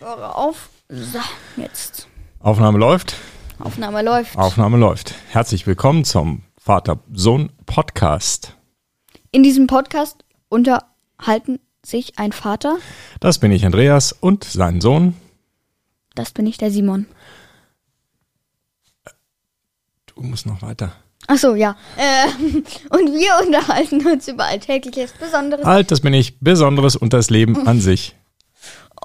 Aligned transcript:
Kopfhörer 0.00 0.36
auf. 0.36 0.70
So, 0.88 1.18
jetzt. 1.58 2.08
Aufnahme 2.38 2.78
läuft. 2.78 3.16
Aufnahme 3.58 4.00
läuft. 4.00 4.34
Aufnahme 4.34 4.78
läuft. 4.78 5.12
Herzlich 5.28 5.66
willkommen 5.66 6.06
zum 6.06 6.42
Vater-Sohn-Podcast. 6.56 8.56
In 9.30 9.42
diesem 9.42 9.66
Podcast 9.66 10.24
unterhalten 10.48 11.60
sich 11.84 12.18
ein 12.18 12.32
Vater, 12.32 12.78
Das 13.20 13.40
bin 13.40 13.52
ich, 13.52 13.66
Andreas, 13.66 14.12
und 14.12 14.44
sein 14.44 14.80
Sohn. 14.80 15.14
das 16.14 16.30
bin 16.30 16.46
ich, 16.46 16.56
der 16.56 16.70
Simon. 16.70 17.04
Du 20.06 20.22
musst 20.22 20.46
noch 20.46 20.62
weiter. 20.62 20.94
Ach 21.26 21.36
so, 21.36 21.54
ja. 21.54 21.76
Äh, 21.98 22.26
und 22.88 23.12
wir 23.12 23.46
unterhalten 23.46 24.06
uns 24.06 24.28
über 24.28 24.46
Alltägliches, 24.46 25.12
Besonderes. 25.12 25.66
Halt, 25.66 25.90
das 25.90 26.00
bin 26.00 26.14
ich. 26.14 26.40
Besonderes 26.40 26.96
und 26.96 27.12
das 27.12 27.28
Leben 27.28 27.68
an 27.68 27.82
sich. 27.82 28.16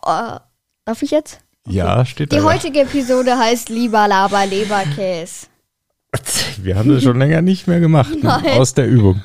Äh, 0.05 0.39
darf 0.85 1.01
ich 1.01 1.11
jetzt? 1.11 1.39
Ja, 1.67 2.05
steht 2.05 2.31
Die 2.31 2.37
da. 2.37 2.43
ja. 2.43 2.53
heutige 2.53 2.81
Episode 2.81 3.37
heißt 3.37 3.69
Lieber 3.69 4.07
Laber 4.07 4.45
Leberkäse. 4.45 5.47
Wir 6.61 6.77
haben 6.77 6.89
das 6.93 7.03
schon 7.03 7.17
länger 7.19 7.41
nicht 7.41 7.67
mehr 7.67 7.79
gemacht. 7.79 8.15
Ne? 8.23 8.53
Aus 8.53 8.73
der 8.73 8.87
Übung. 8.87 9.21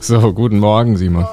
So, 0.00 0.32
guten 0.32 0.58
Morgen, 0.58 0.96
Simon. 0.96 1.26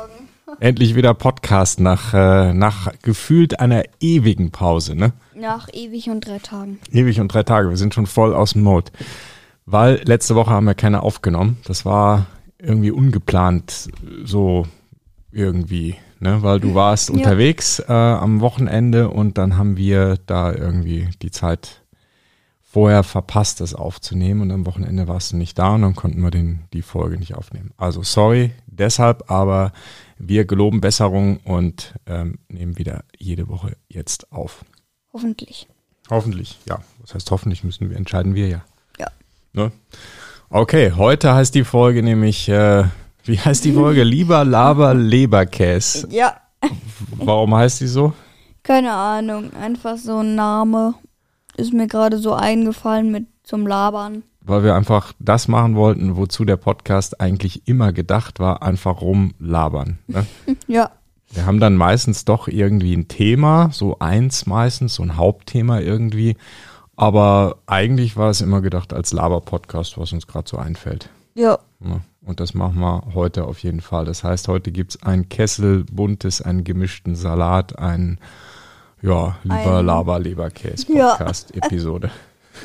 Endlich 0.59 0.95
wieder 0.95 1.14
Podcast 1.14 1.80
nach, 1.80 2.14
äh, 2.14 2.54
nach 2.54 2.91
gefühlt 3.02 3.59
einer 3.59 3.84
ewigen 4.00 4.52
Pause, 4.52 4.96
ne? 4.96 5.13
Nach 5.36 5.68
ewig 5.73 6.09
und 6.09 6.26
drei 6.26 6.40
Tagen. 6.40 6.80
Ewig 6.91 7.20
und 7.20 7.34
drei 7.34 7.44
Tage. 7.44 7.70
Wir 7.70 7.77
sind 7.77 7.94
schon 7.94 8.05
voll 8.05 8.34
aus 8.34 8.54
dem 8.54 8.63
Mode. 8.63 8.91
Weil 9.66 10.02
letzte 10.05 10.35
Woche 10.35 10.52
haben 10.52 10.65
wir 10.65 10.76
keine 10.76 11.04
aufgenommen. 11.04 11.57
Das 11.65 11.85
war 11.85 12.27
irgendwie 12.57 12.91
ungeplant, 12.91 13.90
so 14.24 14.65
irgendwie, 15.32 15.96
ne? 16.20 16.41
Weil 16.41 16.60
du 16.60 16.74
warst 16.74 17.10
Ja. 17.10 17.15
unterwegs 17.15 17.80
äh, 17.80 17.91
am 17.91 18.40
Wochenende 18.40 19.10
und 19.10 19.37
dann 19.37 19.58
haben 19.58 19.76
wir 19.76 20.18
da 20.26 20.54
irgendwie 20.54 21.10
die 21.21 21.32
Zeit 21.32 21.82
vorher 22.63 23.04
verpasst, 23.04 23.62
das 23.62 23.74
aufzunehmen 23.74 24.41
und 24.41 24.52
am 24.52 24.65
Wochenende 24.65 25.08
warst 25.08 25.32
du 25.34 25.37
nicht 25.37 25.58
da 25.60 25.76
und 25.76 25.82
dann 25.82 25.96
konnten 25.96 26.21
wir 26.21 26.32
den, 26.32 26.62
die 26.74 26.82
Folge 26.82 27.18
nicht 27.18 27.35
aufnehmen. 27.35 27.71
Also 27.77 28.04
sorry 28.04 28.52
deshalb, 28.68 29.30
aber 29.32 29.71
wir 30.18 30.46
geloben 30.46 30.82
Besserung 30.82 31.38
und 31.38 31.94
ähm, 32.05 32.40
nehmen 32.48 32.77
wieder 32.77 33.04
jede 33.18 33.48
Woche 33.48 33.76
jetzt 33.88 34.32
auf. 34.32 34.66
Hoffentlich. 35.13 35.68
Hoffentlich, 36.10 36.60
ja. 36.68 36.80
Was 37.02 37.16
heißt 37.16 37.32
hoffentlich 37.32 37.63
müssen 37.63 37.90
wir, 37.90 37.98
entscheiden 37.98 38.36
wir 38.36 38.48
ja. 38.48 38.66
Ja. 38.99 39.08
Ne? 39.54 39.71
Okay, 40.49 40.91
heute 40.96 41.34
heißt 41.34 41.55
die 41.55 41.63
Folge 41.63 42.04
nämlich, 42.04 42.48
äh, 42.49 42.86
wie 43.24 43.40
heißt 43.40 43.66
die 43.66 43.74
Folge? 43.74 44.04
Lieber 44.05 44.46
Laber 44.46 44.93
Leberkäse. 44.93 46.08
Ja. 46.12 46.41
Warum 47.18 47.55
heißt 47.55 47.82
die 47.82 47.88
so? 47.88 48.13
Keine 48.63 48.93
Ahnung. 48.93 49.54
Einfach 49.54 49.98
so 49.98 50.20
ein 50.20 50.36
Name. 50.36 50.96
Ist 51.58 51.74
mir 51.74 51.88
gerade 51.88 52.18
so 52.18 52.34
eingefallen 52.34 53.12
mit 53.12 53.27
zum 53.43 53.68
Labern. 53.68 54.24
Weil 54.48 54.63
wir 54.63 54.76
einfach 54.76 55.13
das 55.20 55.48
machen 55.48 55.76
wollten, 55.76 56.18
wozu 56.18 56.46
der 56.46 56.57
Podcast 56.57 57.20
eigentlich 57.20 57.68
immer 57.68 57.91
gedacht 57.93 58.40
war, 58.40 58.62
einfach 58.62 59.02
rumlabern. 59.02 59.98
Ne? 60.07 60.26
Ja. 60.68 60.91
Wir 61.32 61.46
haben 61.48 61.60
dann 61.60 61.76
meistens 61.76 62.24
doch 62.24 62.48
irgendwie 62.48 62.96
ein 62.96 63.07
Thema, 63.07 63.70
so 63.71 63.98
eins 63.99 64.46
meistens, 64.46 64.96
so 64.96 65.03
ein 65.03 65.18
Hauptthema 65.18 65.79
irgendwie. 65.79 66.38
Aber 66.96 67.57
eigentlich 67.66 68.16
war 68.16 68.29
es 68.29 68.40
immer 68.41 68.62
gedacht 68.62 68.94
als 68.94 69.12
Laber-Podcast, 69.12 69.97
was 69.97 70.13
uns 70.13 70.28
gerade 70.28 70.47
so 70.47 70.57
einfällt. 70.57 71.09
Ja. 71.34 71.57
Ja, 71.84 72.00
und 72.25 72.40
das 72.40 72.53
machen 72.53 72.80
wir 72.80 73.03
heute 73.16 73.46
auf 73.46 73.59
jeden 73.59 73.81
Fall. 73.81 74.06
Das 74.06 74.24
heißt, 74.24 74.47
heute 74.47 74.72
gibt's 74.72 75.02
ein 75.03 75.28
Kessel 75.28 75.84
buntes, 75.91 76.41
einen 76.41 76.64
gemischten 76.64 77.16
Salat, 77.16 77.78
ein 77.80 78.20
ja, 79.02 79.36
lieber 79.44 79.80
Ein- 79.80 79.86
Laber 79.86 80.20
Leberkäse 80.20 80.94
Ja. 80.96 81.18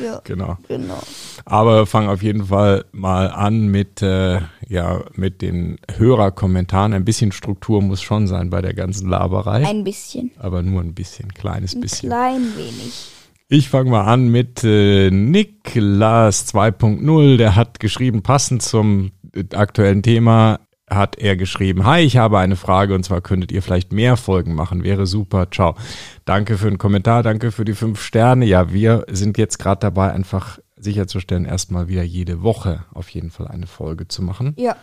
Ja. 0.02 0.20
Genau. 0.24 0.56
Genau. 0.68 1.00
Aber 1.44 1.78
wir 1.78 1.86
fangen 1.86 2.08
auf 2.08 2.22
jeden 2.22 2.46
Fall 2.46 2.84
mal 2.92 3.28
an 3.30 3.68
mit 3.68 4.02
äh, 4.02 4.40
ja 4.68 5.02
mit 5.14 5.42
den 5.42 5.78
Hörerkommentaren. 5.96 6.92
Ein 6.94 7.04
bisschen 7.04 7.32
Struktur 7.32 7.82
muss 7.82 8.02
schon 8.02 8.26
sein 8.26 8.50
bei 8.50 8.62
der 8.62 8.74
ganzen 8.74 9.08
Laberei, 9.08 9.66
Ein 9.66 9.84
bisschen. 9.84 10.30
aber 10.38 10.62
nur 10.62 10.80
ein 10.82 10.94
bisschen, 10.94 11.32
kleines 11.34 11.74
Ein 11.74 11.80
bisschen. 11.80 12.08
klein 12.10 12.42
wenig. 12.56 13.10
Ich 13.48 13.68
fange 13.68 13.90
mal 13.90 14.04
an 14.04 14.28
mit 14.28 14.62
äh, 14.62 15.10
Niklas 15.10 16.54
2.0. 16.54 17.36
Der 17.36 17.56
hat 17.56 17.80
geschrieben, 17.80 18.22
passend 18.22 18.62
zum 18.62 19.10
äh, 19.34 19.44
aktuellen 19.56 20.02
Thema, 20.02 20.60
hat 20.90 21.16
er 21.16 21.36
geschrieben, 21.36 21.86
hi, 21.86 22.00
ich 22.00 22.16
habe 22.16 22.38
eine 22.38 22.56
Frage 22.56 22.94
und 22.94 23.04
zwar 23.04 23.20
könntet 23.20 23.52
ihr 23.52 23.62
vielleicht 23.62 23.92
mehr 23.92 24.16
Folgen 24.16 24.54
machen, 24.54 24.82
wäre 24.82 25.06
super, 25.06 25.48
ciao. 25.50 25.76
Danke 26.24 26.58
für 26.58 26.68
den 26.68 26.78
Kommentar, 26.78 27.22
danke 27.22 27.52
für 27.52 27.64
die 27.64 27.74
fünf 27.74 28.02
Sterne. 28.02 28.44
Ja, 28.44 28.72
wir 28.72 29.06
sind 29.08 29.38
jetzt 29.38 29.58
gerade 29.58 29.80
dabei, 29.80 30.12
einfach 30.12 30.58
sicherzustellen, 30.76 31.44
erstmal 31.44 31.88
wieder 31.88 32.02
jede 32.02 32.42
Woche 32.42 32.84
auf 32.92 33.08
jeden 33.10 33.30
Fall 33.30 33.48
eine 33.48 33.66
Folge 33.66 34.08
zu 34.08 34.22
machen. 34.22 34.54
Ja. 34.56 34.76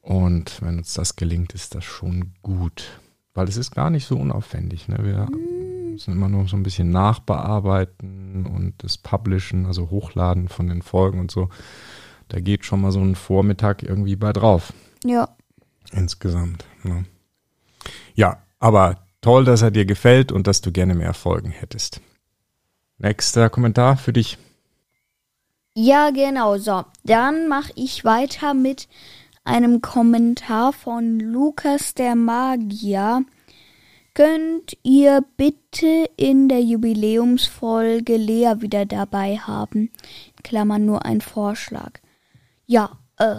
Und 0.00 0.60
wenn 0.62 0.78
uns 0.78 0.94
das 0.94 1.16
gelingt, 1.16 1.54
ist 1.54 1.74
das 1.74 1.84
schon 1.84 2.32
gut. 2.42 3.00
Weil 3.34 3.46
es 3.46 3.56
ist 3.56 3.72
gar 3.72 3.90
nicht 3.90 4.06
so 4.06 4.16
unaufwendig. 4.16 4.88
Ne? 4.88 4.98
Wir 5.02 5.28
müssen 5.90 6.12
immer 6.12 6.28
nur 6.28 6.48
so 6.48 6.56
ein 6.56 6.62
bisschen 6.62 6.90
nachbearbeiten 6.90 8.46
und 8.46 8.74
das 8.78 8.98
Publishen, 8.98 9.66
also 9.66 9.90
Hochladen 9.90 10.48
von 10.48 10.66
den 10.66 10.82
Folgen 10.82 11.20
und 11.20 11.30
so. 11.30 11.48
Da 12.28 12.40
geht 12.40 12.64
schon 12.64 12.80
mal 12.80 12.92
so 12.92 13.00
ein 13.00 13.14
Vormittag 13.14 13.82
irgendwie 13.82 14.16
bei 14.16 14.32
drauf. 14.32 14.72
Ja. 15.04 15.28
Insgesamt. 15.92 16.64
Ne? 16.82 17.04
Ja, 18.14 18.42
aber 18.58 19.06
toll, 19.20 19.44
dass 19.44 19.62
er 19.62 19.70
dir 19.70 19.84
gefällt 19.84 20.32
und 20.32 20.46
dass 20.46 20.60
du 20.60 20.72
gerne 20.72 20.94
mehr 20.94 21.14
Folgen 21.14 21.50
hättest. 21.50 22.00
Nächster 22.98 23.48
Kommentar 23.48 23.96
für 23.96 24.12
dich. 24.12 24.38
Ja, 25.74 26.10
genau. 26.10 26.58
So, 26.58 26.84
dann 27.04 27.46
mache 27.46 27.72
ich 27.76 28.04
weiter 28.04 28.54
mit 28.54 28.88
einem 29.44 29.80
Kommentar 29.80 30.72
von 30.72 31.20
Lukas 31.20 31.94
der 31.94 32.16
Magier. 32.16 33.24
Könnt 34.14 34.76
ihr 34.82 35.24
bitte 35.36 36.10
in 36.16 36.48
der 36.48 36.60
Jubiläumsfolge 36.60 38.16
Lea 38.16 38.54
wieder 38.58 38.84
dabei 38.84 39.36
haben? 39.38 39.92
Klammern 40.42 40.84
nur 40.84 41.04
ein 41.04 41.20
Vorschlag. 41.20 42.00
Ja, 42.66 42.98
äh, 43.16 43.36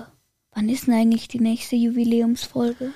wann 0.60 0.70
ist 0.70 0.88
denn 0.88 0.94
eigentlich 0.94 1.28
die 1.30 1.40
nächste 1.40 1.76
Jubiläumsfolge? 1.78 2.90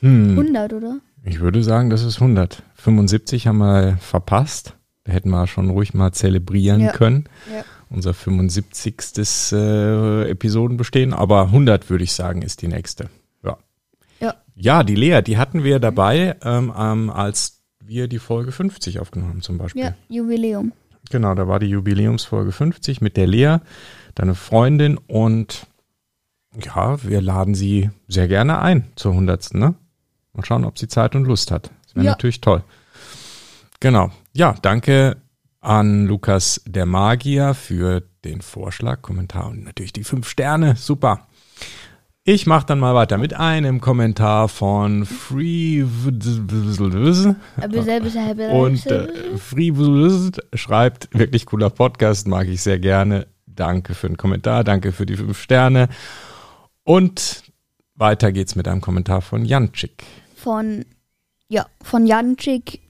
Hm. 0.00 0.30
100, 0.38 0.72
oder? 0.72 1.00
Ich 1.24 1.40
würde 1.40 1.64
sagen, 1.64 1.90
das 1.90 2.04
ist 2.04 2.20
100. 2.20 2.62
75 2.76 3.48
haben 3.48 3.58
wir 3.58 3.96
verpasst. 4.00 4.74
Da 5.02 5.12
hätten 5.12 5.30
wir 5.30 5.46
schon 5.48 5.70
ruhig 5.70 5.94
mal 5.94 6.12
zelebrieren 6.12 6.80
Ja. 6.80 6.92
können. 6.92 7.24
Ja. 7.52 7.64
Unser 7.90 8.14
75. 8.14 9.52
Äh, 9.52 10.30
Episodenbestehen. 10.30 11.12
Aber 11.12 11.46
100 11.46 11.90
würde 11.90 12.04
ich 12.04 12.12
sagen, 12.12 12.42
ist 12.42 12.62
die 12.62 12.68
nächste. 12.68 13.08
Ja. 13.42 13.56
Ja. 14.20 14.34
Ja, 14.54 14.84
die 14.84 14.94
Lea, 14.94 15.20
die 15.22 15.38
hatten 15.38 15.64
wir 15.64 15.80
dabei, 15.80 16.36
ähm, 16.44 16.72
ähm, 16.78 17.10
als 17.10 17.62
wir 17.84 18.06
die 18.06 18.18
Folge 18.20 18.52
50 18.52 19.00
aufgenommen 19.00 19.32
haben 19.32 19.42
zum 19.42 19.58
Beispiel. 19.58 19.82
Ja, 19.82 19.94
Jubiläum. 20.08 20.72
Genau, 21.10 21.34
da 21.34 21.48
war 21.48 21.58
die 21.58 21.66
Jubiläumsfolge 21.68 22.52
50 22.52 23.00
mit 23.00 23.16
der 23.16 23.26
Lea, 23.26 23.56
deine 24.14 24.34
Freundin 24.34 24.98
und 24.98 25.66
ja, 26.64 27.02
wir 27.02 27.20
laden 27.20 27.54
sie 27.54 27.90
sehr 28.08 28.28
gerne 28.28 28.60
ein 28.60 28.84
zur 28.96 29.12
100. 29.12 29.54
Ne? 29.54 29.74
Mal 30.32 30.44
schauen, 30.44 30.64
ob 30.64 30.78
sie 30.78 30.88
Zeit 30.88 31.14
und 31.14 31.24
Lust 31.24 31.50
hat. 31.50 31.70
Das 31.84 31.94
wäre 31.96 32.06
Ja. 32.06 32.10
natürlich 32.12 32.40
toll. 32.40 32.62
Genau. 33.80 34.10
Ja, 34.32 34.54
danke 34.62 35.16
an 35.60 36.06
Lukas 36.06 36.62
der 36.66 36.86
Magier 36.86 37.54
für 37.54 38.02
den 38.24 38.40
Vorschlag, 38.40 39.02
Kommentar 39.02 39.48
und 39.48 39.64
natürlich 39.64 39.92
die 39.92 40.04
fünf 40.04 40.28
Sterne. 40.28 40.76
Super. 40.76 41.26
Ich 42.24 42.46
mache 42.46 42.66
dann 42.66 42.78
mal 42.78 42.94
weiter 42.94 43.16
mit 43.16 43.32
einem 43.34 43.80
Kommentar 43.80 44.48
von 44.48 45.06
Free 45.06 45.82
und 45.82 46.26
äh, 48.86 49.08
Freewurst 49.38 50.42
schreibt, 50.52 51.08
wirklich 51.18 51.46
cooler 51.46 51.70
Podcast, 51.70 52.28
mag 52.28 52.46
ich 52.48 52.60
sehr 52.62 52.78
gerne. 52.78 53.28
Danke 53.46 53.94
für 53.94 54.08
den 54.08 54.18
Kommentar, 54.18 54.62
danke 54.62 54.92
für 54.92 55.06
die 55.06 55.16
fünf 55.16 55.40
Sterne. 55.40 55.88
Und 56.88 57.42
weiter 57.96 58.32
geht's 58.32 58.56
mit 58.56 58.66
einem 58.66 58.80
Kommentar 58.80 59.20
von 59.20 59.44
Janczyk. 59.44 60.04
von, 60.34 60.86
ja, 61.46 61.66
von 61.82 62.06
Janczyk. 62.06 62.80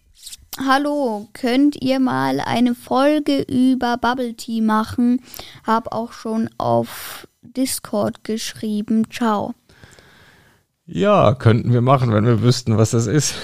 Hallo, 0.65 1.27
könnt 1.33 1.75
ihr 1.83 1.99
mal 1.99 2.39
eine 2.39 2.77
Folge 2.77 3.43
über 3.43 3.97
Bubble 3.97 4.35
Tea 4.35 4.61
machen? 4.61 5.21
Hab 5.67 5.93
auch 5.93 6.13
schon 6.13 6.49
auf 6.59 7.27
Discord 7.43 8.23
geschrieben. 8.23 9.11
Ciao. 9.11 9.55
Ja, 10.87 11.35
könnten 11.35 11.73
wir 11.73 11.81
machen, 11.81 12.13
wenn 12.13 12.25
wir 12.25 12.41
wüssten, 12.41 12.79
was 12.79 12.93
das 12.93 13.09
ist. 13.09 13.35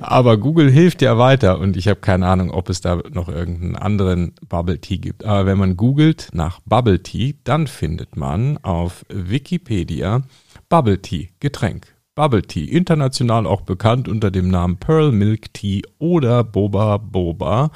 Aber 0.00 0.36
Google 0.36 0.70
hilft 0.70 1.02
ja 1.02 1.18
weiter 1.18 1.58
und 1.58 1.76
ich 1.76 1.88
habe 1.88 2.00
keine 2.00 2.26
Ahnung, 2.26 2.50
ob 2.50 2.68
es 2.68 2.80
da 2.80 3.02
noch 3.12 3.28
irgendeinen 3.28 3.76
anderen 3.76 4.34
Bubble 4.48 4.80
Tea 4.80 4.98
gibt. 4.98 5.24
Aber 5.24 5.46
wenn 5.46 5.58
man 5.58 5.76
googelt 5.76 6.28
nach 6.32 6.60
Bubble 6.64 7.02
Tea, 7.02 7.36
dann 7.44 7.66
findet 7.66 8.16
man 8.16 8.58
auf 8.58 9.04
Wikipedia 9.08 10.22
Bubble 10.68 11.00
Tea, 11.00 11.30
Getränk. 11.40 11.94
Bubble 12.14 12.42
Tea, 12.42 12.66
international 12.66 13.46
auch 13.46 13.62
bekannt 13.62 14.06
unter 14.06 14.30
dem 14.30 14.48
Namen 14.48 14.76
Pearl 14.76 15.12
Milk 15.12 15.54
Tea 15.54 15.82
oder 15.98 16.44
Boba 16.44 16.98
Boba, 16.98 17.70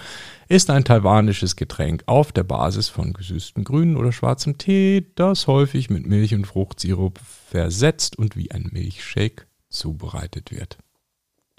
ist 0.48 0.68
ein 0.68 0.84
taiwanisches 0.84 1.56
Getränk 1.56 2.02
auf 2.04 2.32
der 2.32 2.44
Basis 2.44 2.90
von 2.90 3.14
gesüßtem 3.14 3.64
grünen 3.64 3.96
oder 3.96 4.12
schwarzem 4.12 4.58
Tee, 4.58 5.06
das 5.14 5.46
häufig 5.46 5.88
mit 5.88 6.06
Milch 6.06 6.34
und 6.34 6.46
Fruchtsirup 6.46 7.18
versetzt 7.18 8.18
und 8.18 8.36
wie 8.36 8.50
ein 8.50 8.68
Milchshake 8.72 9.46
zubereitet 9.70 10.50
wird. 10.50 10.76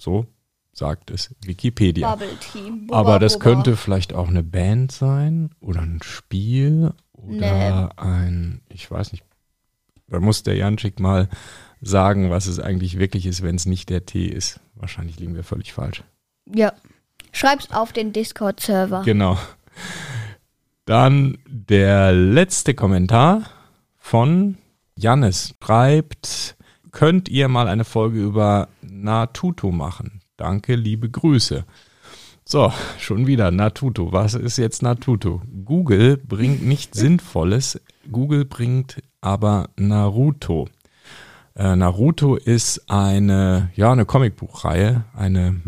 So 0.00 0.26
sagt 0.72 1.10
es 1.10 1.34
Wikipedia. 1.44 2.14
Bubble 2.14 2.28
Aber 2.90 3.18
das 3.18 3.40
könnte 3.40 3.76
vielleicht 3.76 4.14
auch 4.14 4.28
eine 4.28 4.44
Band 4.44 4.92
sein 4.92 5.50
oder 5.60 5.80
ein 5.80 6.00
Spiel 6.02 6.92
oder 7.12 7.98
ein, 7.98 8.62
ich 8.68 8.90
weiß 8.90 9.12
nicht, 9.12 9.24
da 10.06 10.20
muss 10.20 10.42
der 10.42 10.56
Janschik 10.56 11.00
mal 11.00 11.28
sagen, 11.80 12.30
was 12.30 12.46
es 12.46 12.60
eigentlich 12.60 12.98
wirklich 12.98 13.26
ist, 13.26 13.42
wenn 13.42 13.56
es 13.56 13.66
nicht 13.66 13.90
der 13.90 14.06
Tee 14.06 14.26
ist. 14.26 14.60
Wahrscheinlich 14.74 15.18
liegen 15.18 15.34
wir 15.34 15.44
völlig 15.44 15.72
falsch. 15.72 16.02
Ja. 16.46 16.72
Schreib's 17.32 17.70
auf 17.72 17.92
den 17.92 18.12
Discord-Server. 18.12 19.02
Genau. 19.04 19.36
Dann 20.86 21.38
der 21.46 22.12
letzte 22.12 22.72
Kommentar 22.74 23.42
von 23.98 24.56
Jannis 24.96 25.54
schreibt, 25.62 26.56
könnt 26.90 27.28
ihr 27.28 27.48
mal 27.48 27.68
eine 27.68 27.84
Folge 27.84 28.20
über 28.20 28.68
Natuto 28.82 29.70
machen? 29.70 30.20
Danke, 30.36 30.74
liebe 30.74 31.10
Grüße. 31.10 31.64
So, 32.44 32.72
schon 32.98 33.26
wieder 33.26 33.50
Natuto. 33.50 34.12
Was 34.12 34.34
ist 34.34 34.56
jetzt 34.56 34.82
Natuto? 34.82 35.42
Google 35.64 36.16
bringt 36.16 36.64
nicht 36.66 36.94
Sinnvolles, 36.94 37.80
Google 38.10 38.46
bringt 38.46 39.02
aber 39.20 39.68
Naruto. 39.76 40.68
Äh, 41.54 41.76
Naruto 41.76 42.36
ist 42.36 42.88
eine, 42.88 43.70
ja, 43.74 43.92
eine 43.92 44.06
Comicbuchreihe, 44.06 45.04
eine 45.14 45.60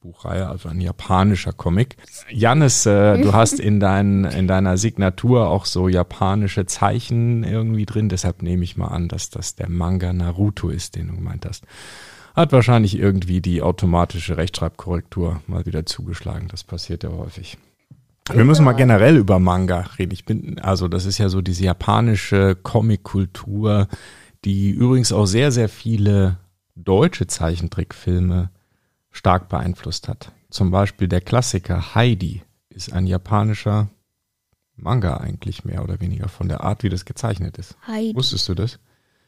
Manga-Comicbuchreihe, 0.00 0.48
also 0.48 0.68
ein 0.68 0.80
japanischer 0.80 1.52
Comic. 1.52 1.96
Jannis, 2.30 2.86
äh, 2.86 3.20
du 3.20 3.32
hast 3.32 3.60
in, 3.60 3.80
dein, 3.80 4.24
in 4.24 4.46
deiner 4.48 4.76
Signatur 4.76 5.48
auch 5.48 5.66
so 5.66 5.88
japanische 5.88 6.66
Zeichen 6.66 7.44
irgendwie 7.44 7.86
drin, 7.86 8.08
deshalb 8.08 8.42
nehme 8.42 8.64
ich 8.64 8.76
mal 8.76 8.88
an, 8.88 9.08
dass 9.08 9.30
das 9.30 9.54
der 9.54 9.68
Manga 9.68 10.12
Naruto 10.12 10.68
ist, 10.68 10.96
den 10.96 11.08
du 11.08 11.14
gemeint 11.16 11.46
hast. 11.46 11.64
Hat 12.34 12.52
wahrscheinlich 12.52 12.96
irgendwie 12.96 13.40
die 13.40 13.60
automatische 13.60 14.36
Rechtschreibkorrektur 14.36 15.42
mal 15.46 15.66
wieder 15.66 15.84
zugeschlagen. 15.84 16.48
Das 16.48 16.64
passiert 16.64 17.02
ja 17.02 17.10
häufig. 17.10 17.58
Wir 18.32 18.44
müssen 18.44 18.64
mal 18.64 18.72
generell 18.72 19.16
über 19.16 19.40
Manga 19.40 19.80
reden. 19.98 20.12
Ich 20.12 20.24
bin, 20.24 20.60
also 20.60 20.86
das 20.86 21.04
ist 21.04 21.18
ja 21.18 21.28
so 21.28 21.40
diese 21.40 21.64
japanische 21.64 22.54
Comic-Kultur, 22.54 23.88
die 24.44 24.70
übrigens 24.70 25.12
auch 25.12 25.26
sehr, 25.26 25.50
sehr 25.50 25.68
viele 25.68 26.38
deutsche 26.76 27.26
Zeichentrickfilme 27.26 28.50
stark 29.10 29.48
beeinflusst 29.48 30.08
hat. 30.08 30.32
Zum 30.50 30.70
Beispiel 30.70 31.08
der 31.08 31.20
Klassiker 31.20 31.94
Heidi 31.94 32.42
ist 32.70 32.92
ein 32.92 33.06
japanischer 33.06 33.88
Manga 34.76 35.18
eigentlich 35.18 35.64
mehr 35.64 35.82
oder 35.84 36.00
weniger 36.00 36.28
von 36.28 36.48
der 36.48 36.62
Art, 36.62 36.82
wie 36.82 36.88
das 36.88 37.04
gezeichnet 37.04 37.58
ist. 37.58 37.76
Heidi. 37.86 38.14
Wusstest 38.14 38.48
du 38.48 38.54
das? 38.54 38.78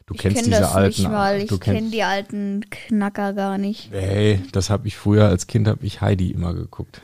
Du 0.06 0.14
Ich 0.14 0.20
kennst 0.20 0.36
kenn 0.38 0.44
diese 0.46 0.60
das 0.60 0.74
alten. 0.74 1.02
nicht 1.02 1.10
mal. 1.10 1.40
Ich 1.40 1.60
kenne 1.60 1.90
die 1.90 2.02
alten 2.02 2.64
Knacker 2.70 3.34
gar 3.34 3.58
nicht. 3.58 3.92
Ey, 3.92 4.40
das 4.52 4.70
habe 4.70 4.88
ich 4.88 4.96
früher 4.96 5.28
als 5.28 5.46
Kind 5.46 5.68
habe 5.68 5.84
ich 5.84 6.00
Heidi 6.00 6.30
immer 6.30 6.54
geguckt. 6.54 7.02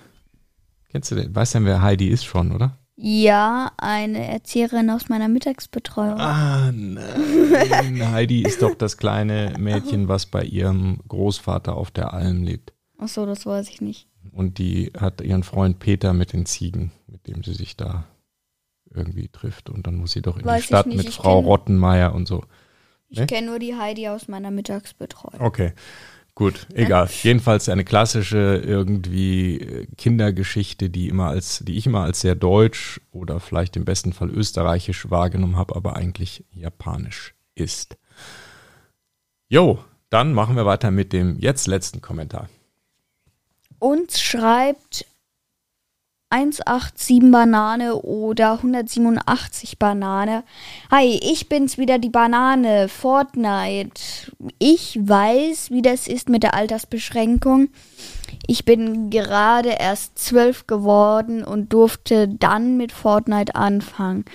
Kennst 0.90 1.10
du 1.10 1.14
den? 1.14 1.34
Weißt 1.34 1.54
du 1.54 1.58
denn, 1.58 1.66
wer 1.66 1.82
Heidi 1.82 2.08
ist 2.08 2.24
schon, 2.24 2.50
oder? 2.52 2.76
Ja, 3.00 3.70
eine 3.76 4.26
Erzieherin 4.26 4.90
aus 4.90 5.08
meiner 5.08 5.28
Mittagsbetreuung. 5.28 6.18
Ah, 6.18 6.72
nein. 6.72 8.10
Heidi 8.12 8.42
ist 8.42 8.60
doch 8.62 8.74
das 8.74 8.96
kleine 8.96 9.54
Mädchen, 9.56 10.08
was 10.08 10.26
bei 10.26 10.42
ihrem 10.42 10.98
Großvater 11.06 11.76
auf 11.76 11.92
der 11.92 12.12
Alm 12.12 12.42
lebt. 12.42 12.72
Ach 12.98 13.06
so, 13.06 13.24
das 13.24 13.46
weiß 13.46 13.68
ich 13.68 13.80
nicht. 13.80 14.08
Und 14.32 14.58
die 14.58 14.92
hat 14.98 15.20
ihren 15.20 15.44
Freund 15.44 15.78
Peter 15.78 16.12
mit 16.12 16.32
den 16.32 16.44
Ziegen, 16.44 16.90
mit 17.06 17.28
dem 17.28 17.44
sie 17.44 17.54
sich 17.54 17.76
da 17.76 18.04
irgendwie 18.92 19.28
trifft. 19.28 19.70
Und 19.70 19.86
dann 19.86 19.94
muss 19.94 20.10
sie 20.12 20.22
doch 20.22 20.36
in 20.36 20.44
Weiß 20.44 20.56
die 20.56 20.64
ich 20.64 20.66
Stadt 20.66 20.86
mit 20.86 21.08
ich 21.08 21.14
Frau 21.14 21.38
kenn- 21.40 21.44
Rottenmeier 21.44 22.12
und 22.14 22.26
so. 22.26 22.42
Ich 23.10 23.20
Ne? 23.20 23.26
kenne 23.26 23.46
nur 23.46 23.58
die 23.60 23.76
Heidi 23.76 24.08
aus 24.08 24.26
meiner 24.26 24.50
Mittagsbetreuung. 24.50 25.40
Okay. 25.40 25.72
Gut, 26.38 26.68
egal. 26.74 27.08
Jedenfalls 27.24 27.68
eine 27.68 27.84
klassische 27.84 28.62
irgendwie 28.64 29.58
äh, 29.58 29.86
Kindergeschichte, 29.96 30.88
die 30.88 31.08
immer 31.08 31.26
als, 31.26 31.64
die 31.64 31.76
ich 31.76 31.84
immer 31.84 32.04
als 32.04 32.20
sehr 32.20 32.36
deutsch 32.36 33.00
oder 33.10 33.40
vielleicht 33.40 33.76
im 33.76 33.84
besten 33.84 34.12
Fall 34.12 34.30
österreichisch 34.30 35.10
wahrgenommen 35.10 35.56
habe, 35.56 35.74
aber 35.74 35.96
eigentlich 35.96 36.44
japanisch 36.52 37.34
ist. 37.56 37.96
Jo, 39.48 39.80
dann 40.10 40.32
machen 40.32 40.54
wir 40.54 40.64
weiter 40.64 40.92
mit 40.92 41.12
dem 41.12 41.40
jetzt 41.40 41.66
letzten 41.66 42.02
Kommentar. 42.02 42.48
Uns 43.80 44.20
schreibt 44.20 45.06
187 46.30 47.30
Banane 47.30 47.96
oder 47.96 48.52
187 48.52 49.78
Banane. 49.78 50.44
Hi, 50.90 51.18
ich 51.22 51.48
bin's 51.48 51.78
wieder, 51.78 51.98
die 51.98 52.10
Banane, 52.10 52.88
Fortnite. 52.88 54.32
Ich 54.58 54.98
weiß, 55.00 55.70
wie 55.70 55.80
das 55.80 56.06
ist 56.06 56.28
mit 56.28 56.42
der 56.42 56.52
Altersbeschränkung. 56.52 57.70
Ich 58.46 58.66
bin 58.66 59.08
gerade 59.08 59.70
erst 59.70 60.18
zwölf 60.18 60.66
geworden 60.66 61.44
und 61.44 61.72
durfte 61.72 62.28
dann 62.28 62.76
mit 62.76 62.92
Fortnite 62.92 63.54
anfangen. 63.54 64.26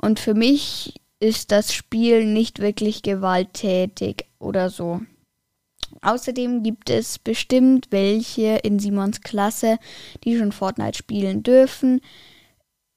Und 0.00 0.20
für 0.20 0.34
mich 0.34 0.94
ist 1.20 1.52
das 1.52 1.74
Spiel 1.74 2.24
nicht 2.24 2.58
wirklich 2.58 3.02
gewalttätig 3.02 4.24
oder 4.38 4.70
so. 4.70 5.02
Außerdem 6.04 6.62
gibt 6.62 6.90
es 6.90 7.18
bestimmt 7.18 7.86
welche 7.90 8.56
in 8.62 8.78
Simons 8.78 9.22
Klasse, 9.22 9.78
die 10.22 10.36
schon 10.36 10.52
Fortnite 10.52 10.98
spielen 10.98 11.42
dürfen. 11.42 12.00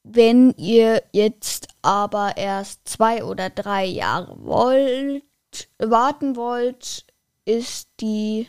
Wenn 0.04 0.52
ihr 0.56 1.02
jetzt 1.12 1.68
aber 1.82 2.36
erst 2.36 2.86
zwei 2.88 3.24
oder 3.24 3.50
drei 3.50 3.84
Jahre 3.84 4.36
wollt, 4.44 5.22
warten 5.78 6.36
wollt, 6.36 7.04
ist 7.44 7.88
die 8.00 8.46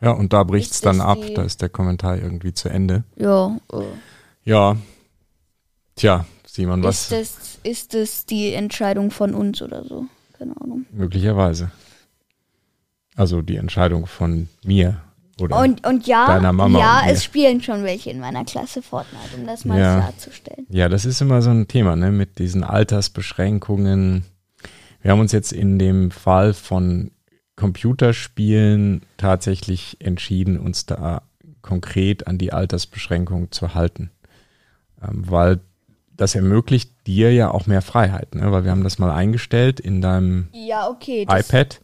Ja, 0.00 0.10
und 0.12 0.32
da 0.32 0.42
bricht's 0.44 0.76
Ist 0.76 0.86
dann 0.86 0.98
das 0.98 1.06
ab. 1.06 1.18
Da 1.34 1.42
ist 1.42 1.62
der 1.62 1.68
Kommentar 1.68 2.18
irgendwie 2.18 2.52
zu 2.54 2.68
Ende. 2.68 3.04
ja, 3.16 3.56
äh, 3.72 3.84
Ja. 4.44 4.76
Tja, 5.96 6.26
Simon, 6.46 6.82
was? 6.82 7.10
ist 7.10 7.12
das 7.12 7.58
ist 7.62 7.94
es 7.94 8.26
die 8.26 8.52
Entscheidung 8.52 9.10
von 9.10 9.32
uns 9.34 9.62
oder 9.62 9.84
so? 9.84 10.06
Keine 10.36 10.60
Ahnung. 10.60 10.86
Möglicherweise. 10.90 11.70
Also 13.16 13.42
die 13.42 13.56
Entscheidung 13.56 14.06
von 14.06 14.48
mir. 14.64 15.00
Oder 15.40 15.58
Und, 15.58 15.84
und 15.86 16.06
ja, 16.06 16.26
Deiner 16.28 16.52
Mama 16.52 16.78
ja, 16.78 17.00
und 17.02 17.08
es 17.10 17.24
spielen 17.24 17.60
schon 17.60 17.82
welche 17.82 18.10
in 18.10 18.20
meiner 18.20 18.44
Klasse 18.44 18.82
Fortnite, 18.82 19.36
um 19.36 19.46
das 19.46 19.64
mal 19.64 19.80
Ja. 19.80 20.00
klarzustellen. 20.00 20.64
Ja, 20.68 20.88
das 20.88 21.04
ist 21.04 21.20
immer 21.20 21.42
so 21.42 21.50
ein 21.50 21.66
Thema, 21.66 21.96
ne, 21.96 22.12
mit 22.12 22.38
diesen 22.38 22.62
Altersbeschränkungen. 22.62 24.24
Wir 25.02 25.10
haben 25.10 25.20
uns 25.20 25.32
jetzt 25.32 25.52
in 25.52 25.78
dem 25.78 26.10
Fall 26.12 26.54
von 26.54 27.10
Computerspielen 27.56 29.02
tatsächlich 29.16 29.96
entschieden, 30.00 30.58
uns 30.58 30.86
da 30.86 31.22
konkret 31.62 32.26
an 32.26 32.38
die 32.38 32.52
Altersbeschränkung 32.52 33.50
zu 33.52 33.74
halten. 33.74 34.10
Ähm, 35.02 35.24
weil 35.28 35.60
das 36.16 36.34
ermöglicht 36.34 36.90
dir 37.06 37.32
ja 37.32 37.50
auch 37.50 37.66
mehr 37.66 37.82
Freiheit, 37.82 38.34
ne? 38.34 38.52
weil 38.52 38.64
wir 38.64 38.70
haben 38.70 38.84
das 38.84 38.98
mal 38.98 39.10
eingestellt 39.12 39.80
in 39.80 40.00
deinem 40.00 40.48
Ja, 40.52 40.88
okay. 40.88 41.22
IPad 41.28 41.80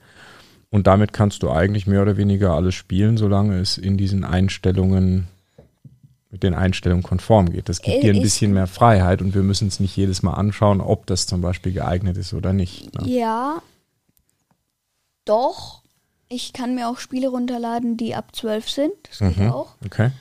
und 0.71 0.87
damit 0.87 1.13
kannst 1.13 1.43
du 1.43 1.51
eigentlich 1.51 1.87
mehr 1.87 2.03
oder 2.03 2.17
weniger 2.17 2.53
alles 2.55 2.75
spielen, 2.75 3.17
solange 3.17 3.59
es 3.59 3.77
in 3.79 3.97
diesen 3.97 4.25
Einstellungen 4.25 5.27
mit 6.31 6.45
den 6.45 6.55
Einstellungen 6.55 7.03
konform 7.03 7.51
geht. 7.51 7.69
Das 7.69 7.83
gibt 7.83 7.97
Äh, 7.97 8.01
dir 8.03 8.15
ein 8.15 8.23
bisschen 8.23 8.53
mehr 8.53 8.69
Freiheit 8.69 9.21
und 9.21 9.35
wir 9.35 9.43
müssen 9.43 9.67
es 9.67 9.81
nicht 9.81 9.97
jedes 9.97 10.23
Mal 10.23 10.35
anschauen, 10.35 10.81
ob 10.81 11.07
das 11.07 11.27
zum 11.27 11.41
Beispiel 11.41 11.73
geeignet 11.73 12.17
ist 12.17 12.33
oder 12.35 12.53
nicht. 12.53 12.95
Ne? 12.95 13.09
Ja. 13.09 13.63
Doch. 15.25 15.83
Ich 16.29 16.53
kann 16.53 16.77
mir 16.77 16.89
auch 16.89 16.99
Spiele 16.99 17.27
runterladen, 17.29 17.97
die 17.97 18.15
ab 18.15 18.37
12 18.37 18.71
sind. 18.71 18.93
Das 19.09 19.19
geht 19.19 19.39
Mhm. 19.39 19.51
auch. 19.51 19.75
Okay. 19.85 20.13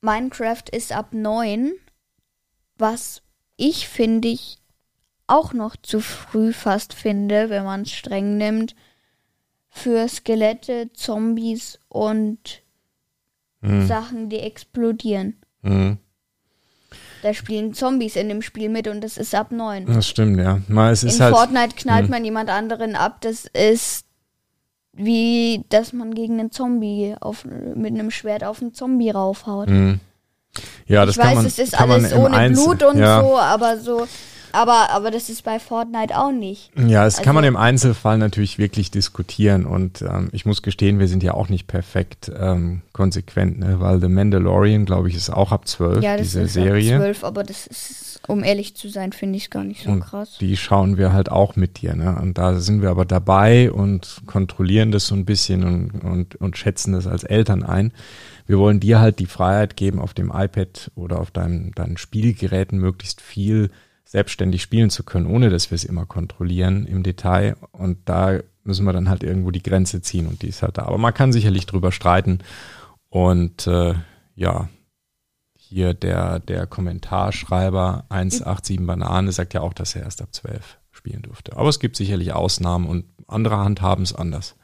Minecraft 0.00 0.62
ist 0.70 0.92
ab 0.92 1.08
9. 1.12 1.72
Was 2.78 3.22
ich 3.56 3.88
finde 3.88 4.28
ich 4.28 4.58
auch 5.26 5.52
noch 5.52 5.74
zu 5.76 6.00
früh 6.00 6.52
fast 6.52 6.94
finde, 6.94 7.50
wenn 7.50 7.64
man 7.64 7.82
es 7.82 7.90
streng 7.90 8.36
nimmt. 8.36 8.74
Für 9.74 10.06
Skelette, 10.06 10.90
Zombies 10.92 11.78
und 11.88 12.62
Mhm. 13.62 13.86
Sachen, 13.86 14.28
die 14.28 14.38
explodieren. 14.40 15.36
Mhm. 15.62 15.98
Da 17.22 17.32
spielen 17.32 17.72
Zombies 17.72 18.16
in 18.16 18.28
dem 18.28 18.42
Spiel 18.42 18.68
mit 18.68 18.88
und 18.88 19.00
das 19.02 19.16
ist 19.16 19.34
ab 19.34 19.52
9. 19.52 19.86
Das 19.86 20.08
stimmt, 20.08 20.38
ja. 20.38 20.60
Mal, 20.66 20.92
es 20.92 21.04
ist 21.04 21.16
In 21.16 21.22
halt, 21.22 21.34
Fortnite 21.36 21.76
knallt 21.76 22.04
Hm. 22.04 22.10
man 22.10 22.24
jemand 22.24 22.50
anderen 22.50 22.96
ab. 22.96 23.20
Das 23.20 23.46
ist 23.46 24.04
wie 24.94 25.64
dass 25.70 25.92
man 25.94 26.14
gegen 26.14 26.38
einen 26.38 26.50
Zombie 26.50 27.14
auf, 27.20 27.46
mit 27.46 27.94
einem 27.94 28.10
Schwert 28.10 28.44
auf 28.44 28.60
einen 28.60 28.74
Zombie 28.74 29.08
raufhaut. 29.10 29.70
Mhm. 29.70 30.00
Ja, 30.86 31.06
das 31.06 31.16
ich 31.16 31.22
kann 31.22 31.30
weiß, 31.30 31.36
man, 31.36 31.46
es 31.46 31.58
ist 31.58 31.80
alles 31.80 32.12
ohne 32.12 32.50
Blut 32.50 32.82
und 32.82 32.98
ja. 32.98 33.22
so, 33.22 33.38
aber 33.38 33.78
so, 33.78 34.06
aber, 34.52 34.90
aber 34.90 35.10
das 35.10 35.28
ist 35.28 35.42
bei 35.44 35.58
Fortnite 35.58 36.16
auch 36.18 36.32
nicht. 36.32 36.70
Ja, 36.76 37.04
das 37.04 37.22
kann 37.22 37.34
man 37.34 37.44
Also- 37.44 37.54
im 37.54 37.56
Einzelfall 37.56 38.18
natürlich 38.18 38.58
wirklich 38.58 38.90
diskutieren 38.90 39.66
und 39.66 40.02
ähm, 40.02 40.28
ich 40.32 40.46
muss 40.46 40.62
gestehen, 40.62 40.98
wir 40.98 41.08
sind 41.08 41.22
ja 41.22 41.34
auch 41.34 41.48
nicht 41.48 41.66
perfekt 41.66 42.30
ähm, 42.38 42.82
konsequent, 42.92 43.58
ne? 43.58 43.80
weil 43.80 44.00
The 44.00 44.08
Mandalorian, 44.08 44.84
glaube 44.84 45.08
ich, 45.08 45.14
ist 45.16 45.30
auch 45.30 45.52
ab 45.52 45.66
12, 45.66 46.02
Ja, 46.02 46.16
das 46.16 46.26
diese 46.28 46.42
ist 46.42 46.56
ab 46.56 46.62
Serie. 46.64 46.96
zwölf, 46.98 47.24
aber 47.24 47.42
das 47.44 47.66
ist, 47.66 48.20
um 48.28 48.44
ehrlich 48.44 48.74
zu 48.76 48.88
sein, 48.88 49.12
finde 49.12 49.36
ich 49.36 49.50
gar 49.50 49.64
nicht 49.64 49.82
so 49.84 49.90
Und 49.90 50.00
krass. 50.00 50.36
die 50.40 50.56
schauen 50.56 50.96
wir 50.96 51.12
halt 51.12 51.30
auch 51.30 51.56
mit 51.56 51.80
dir, 51.82 51.94
ne? 51.96 52.18
Und 52.20 52.38
da 52.38 52.58
sind 52.60 52.82
wir 52.82 52.90
aber 52.90 53.04
dabei 53.04 53.72
und 53.72 54.22
kontrollieren 54.26 54.92
das 54.92 55.06
so 55.06 55.14
ein 55.14 55.24
bisschen 55.24 55.64
und, 55.64 55.90
und, 56.04 56.36
und 56.36 56.56
schätzen 56.56 56.92
das 56.92 57.06
als 57.06 57.24
Eltern 57.24 57.62
ein. 57.62 57.92
Wir 58.46 58.58
wollen 58.58 58.80
dir 58.80 59.00
halt 59.00 59.18
die 59.18 59.26
Freiheit 59.26 59.76
geben, 59.76 59.98
auf 60.00 60.14
dem 60.14 60.30
iPad 60.34 60.90
oder 60.94 61.20
auf 61.20 61.30
deinem, 61.30 61.72
deinen 61.74 61.96
Spielgeräten 61.96 62.78
möglichst 62.78 63.20
viel 63.20 63.70
selbstständig 64.04 64.62
spielen 64.62 64.90
zu 64.90 65.04
können, 65.04 65.26
ohne 65.26 65.50
dass 65.50 65.70
wir 65.70 65.76
es 65.76 65.84
immer 65.84 66.06
kontrollieren 66.06 66.86
im 66.86 67.02
Detail. 67.02 67.56
Und 67.72 68.08
da 68.08 68.40
müssen 68.64 68.84
wir 68.84 68.92
dann 68.92 69.08
halt 69.08 69.22
irgendwo 69.22 69.50
die 69.50 69.62
Grenze 69.62 70.02
ziehen 70.02 70.26
und 70.26 70.42
die 70.42 70.48
ist 70.48 70.62
halt 70.62 70.78
da. 70.78 70.82
Aber 70.82 70.98
man 70.98 71.14
kann 71.14 71.32
sicherlich 71.32 71.66
drüber 71.66 71.92
streiten. 71.92 72.38
Und 73.08 73.66
äh, 73.66 73.94
ja, 74.34 74.68
hier 75.54 75.94
der, 75.94 76.38
der 76.38 76.66
Kommentarschreiber 76.66 78.04
187 78.08 78.86
Banane 78.86 79.32
sagt 79.32 79.54
ja 79.54 79.62
auch, 79.62 79.72
dass 79.72 79.96
er 79.96 80.02
erst 80.02 80.22
ab 80.22 80.28
12 80.32 80.78
spielen 80.90 81.22
durfte. 81.22 81.56
Aber 81.56 81.68
es 81.68 81.80
gibt 81.80 81.96
sicherlich 81.96 82.32
Ausnahmen 82.32 82.86
und 82.86 83.06
andere 83.26 83.56
handhaben 83.56 84.04
es 84.04 84.14
anders. 84.14 84.56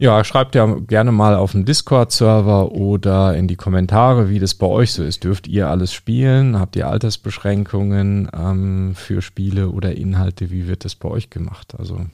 Ja, 0.00 0.24
schreibt 0.24 0.54
ja 0.54 0.64
gerne 0.64 1.12
mal 1.12 1.34
auf 1.34 1.52
dem 1.52 1.66
Discord-Server 1.66 2.72
oder 2.72 3.36
in 3.36 3.48
die 3.48 3.56
Kommentare, 3.56 4.30
wie 4.30 4.38
das 4.38 4.54
bei 4.54 4.66
euch 4.66 4.92
so 4.92 5.04
ist. 5.04 5.24
Dürft 5.24 5.46
ihr 5.46 5.68
alles 5.68 5.92
spielen? 5.92 6.58
Habt 6.58 6.74
ihr 6.74 6.88
Altersbeschränkungen 6.88 8.30
ähm, 8.34 8.94
für 8.94 9.20
Spiele 9.20 9.68
oder 9.68 9.94
Inhalte? 9.94 10.50
Wie 10.50 10.66
wird 10.66 10.86
das 10.86 10.94
bei 10.94 11.10
euch 11.10 11.28
gemacht? 11.28 11.74
Also 11.78 12.06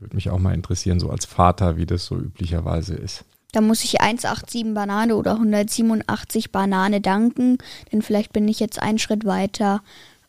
würde 0.00 0.16
mich 0.16 0.28
auch 0.28 0.40
mal 0.40 0.54
interessieren, 0.54 0.98
so 0.98 1.08
als 1.08 1.24
Vater, 1.24 1.76
wie 1.76 1.86
das 1.86 2.04
so 2.04 2.16
üblicherweise 2.16 2.96
ist. 2.96 3.24
Da 3.52 3.60
muss 3.60 3.84
ich 3.84 4.00
187 4.00 4.74
Banane 4.74 5.14
oder 5.14 5.34
187 5.34 6.50
Banane 6.50 7.00
danken, 7.00 7.58
denn 7.92 8.02
vielleicht 8.02 8.32
bin 8.32 8.48
ich 8.48 8.58
jetzt 8.58 8.82
einen 8.82 8.98
Schritt 8.98 9.24
weiter 9.24 9.82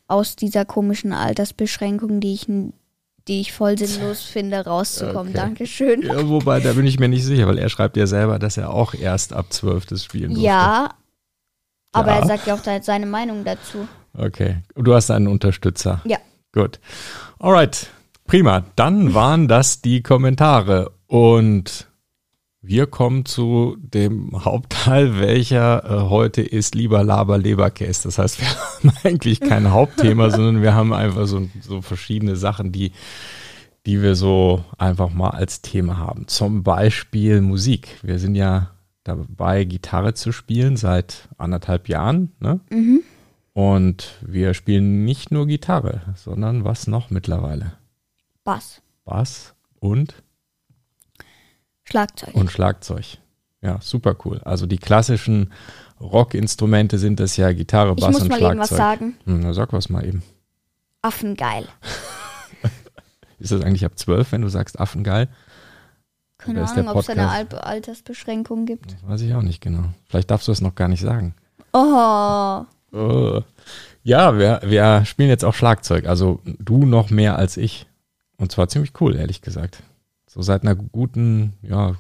aus 0.08 0.36
dieser 0.36 0.66
komischen 0.66 1.14
Altersbeschränkung, 1.14 2.20
die 2.20 2.34
ich, 2.34 2.48
die 3.28 3.42
ich 3.42 3.54
voll 3.54 3.78
sinnlos 3.78 4.22
finde, 4.24 4.66
rauszukommen. 4.66 5.30
Okay. 5.34 5.42
Dankeschön. 5.42 6.02
Ja, 6.04 6.28
wobei, 6.28 6.60
da 6.60 6.74
bin 6.74 6.86
ich 6.88 7.00
mir 7.00 7.08
nicht 7.08 7.24
sicher, 7.26 7.48
weil 7.48 7.58
er 7.60 7.70
schreibt 7.70 7.98
ja 7.98 8.08
selber, 8.08 8.40
dass 8.40 8.58
er 8.58 8.72
auch 8.72 8.94
erst 8.94 9.34
ab 9.34 9.48
12 9.52 9.86
das 9.88 10.04
spielen 10.06 10.30
durfte. 10.32 10.46
Ja, 10.46 10.94
aber 11.94 12.12
Ja. 12.12 12.20
er 12.20 12.26
sagt 12.26 12.48
ja 12.48 12.56
auch 12.56 12.82
seine 12.84 13.06
Meinung 13.06 13.44
dazu. 13.44 13.88
Okay. 14.18 14.58
Du 14.76 14.94
hast 14.94 15.10
einen 15.12 15.28
Unterstützer. 15.28 16.02
Ja. 16.06 16.18
Gut. 16.54 16.80
Alright. 17.40 17.88
Prima. 18.28 18.64
Dann 18.76 19.14
waren 19.14 19.48
das 19.48 19.82
die 19.82 20.02
Kommentare. 20.04 20.92
Und 21.08 21.88
wir 22.62 22.86
kommen 22.86 23.26
zu 23.26 23.76
dem 23.80 24.46
Hauptteil, 24.46 25.20
welcher 25.20 25.84
äh, 25.84 26.10
heute 26.10 26.42
ist 26.42 26.76
lieber 26.76 27.04
Laber 27.04 27.38
Leberkäse. 27.38 28.04
Das 28.04 28.20
heißt, 28.20 28.40
wir 28.40 28.48
haben 28.94 28.98
eigentlich 29.04 29.40
kein 29.40 29.72
Hauptthema, 29.72 30.30
sondern 30.32 30.62
wir 30.62 30.76
haben 30.76 30.94
einfach 30.94 31.26
so, 31.26 31.50
so 31.60 31.82
verschiedene 31.82 32.36
Sachen, 32.36 32.72
die, 32.72 32.92
die 33.88 34.02
wir 34.02 34.16
so 34.16 34.64
einfach 34.78 35.12
mal 35.12 35.32
als 35.32 35.62
Thema 35.62 35.98
haben. 35.98 36.28
Zum 36.28 36.62
Beispiel 36.62 37.42
Musik. 37.42 37.98
Wir 38.04 38.20
sind 38.20 38.36
ja 38.36 38.70
dabei, 39.04 39.64
Gitarre 39.64 40.14
zu 40.14 40.32
spielen 40.32 40.78
seit 40.78 41.30
anderthalb 41.40 41.90
Jahren. 41.90 42.32
Ne? 42.40 42.60
Mhm. 42.70 43.02
Und 43.54 44.20
wir 44.22 44.54
spielen 44.54 45.04
nicht 45.04 45.32
nur 45.32 45.48
Gitarre, 45.48 46.02
sondern 46.16 46.64
was 46.64 46.86
noch 46.86 47.10
mittlerweile? 47.10 47.74
Bass, 48.44 48.82
Bass 49.04 49.56
und, 49.80 50.24
Schlagzeug. 51.84 52.34
und 52.36 52.52
Schlagzeug. 52.52 53.06
Ja, 53.62 53.80
super 53.82 54.16
cool. 54.26 54.40
Also 54.44 54.66
die 54.66 54.78
klassischen 54.78 55.52
Rockinstrumente 56.00 56.98
sind 56.98 57.20
das 57.20 57.38
ja 57.38 57.52
Gitarre, 57.54 57.94
ich 57.96 58.02
Bass 58.04 58.14
muss 58.14 58.22
und 58.24 58.30
mal 58.30 58.38
Schlagzeug. 58.38 58.52
eben 58.54 58.60
was 58.62 58.70
sagen. 58.70 59.18
Hm, 59.26 59.40
na, 59.42 59.54
sag 59.54 59.72
was 59.74 59.90
mal 59.90 60.06
eben. 60.06 60.24
Affengeil. 61.02 61.68
Ist 63.40 63.52
das 63.52 63.62
eigentlich 63.62 63.86
ab 63.86 63.98
12, 63.98 64.32
wenn 64.32 64.42
du 64.42 64.50
sagst 64.50 64.80
Affengeil? 64.80 65.28
Keine 66.38 66.68
Ahnung, 66.68 66.88
ob 66.90 66.98
es 66.98 67.10
eine 67.10 67.30
Al 67.30 67.48
Altersbeschränkung 67.50 68.66
gibt. 68.66 68.94
Das 68.94 69.08
weiß 69.10 69.22
ich 69.22 69.34
auch 69.36 69.42
nicht 69.44 69.62
genau. 69.62 69.84
Vielleicht 70.10 70.32
darfst 70.32 70.48
du 70.48 70.52
es 70.52 70.62
noch 70.62 70.76
gar 70.76 70.88
nicht 70.88 71.02
sagen. 71.02 71.36
Oh, 71.74 72.64
Oh. 72.94 73.42
Ja, 74.04 74.38
wir, 74.38 74.60
wir 74.66 75.06
spielen 75.06 75.30
jetzt 75.30 75.46
auch 75.46 75.54
Schlagzeug. 75.54 76.08
Also 76.08 76.42
du 76.44 76.86
noch 76.86 77.10
mehr 77.10 77.38
als 77.38 77.56
ich. 77.58 77.86
Und 78.38 78.52
zwar 78.52 78.68
ziemlich 78.68 78.92
cool, 79.00 79.16
ehrlich 79.16 79.42
gesagt. 79.42 79.82
So 80.34 80.42
seit 80.42 80.62
einer 80.64 80.76
guten, 80.76 81.54
ja, 81.62 81.96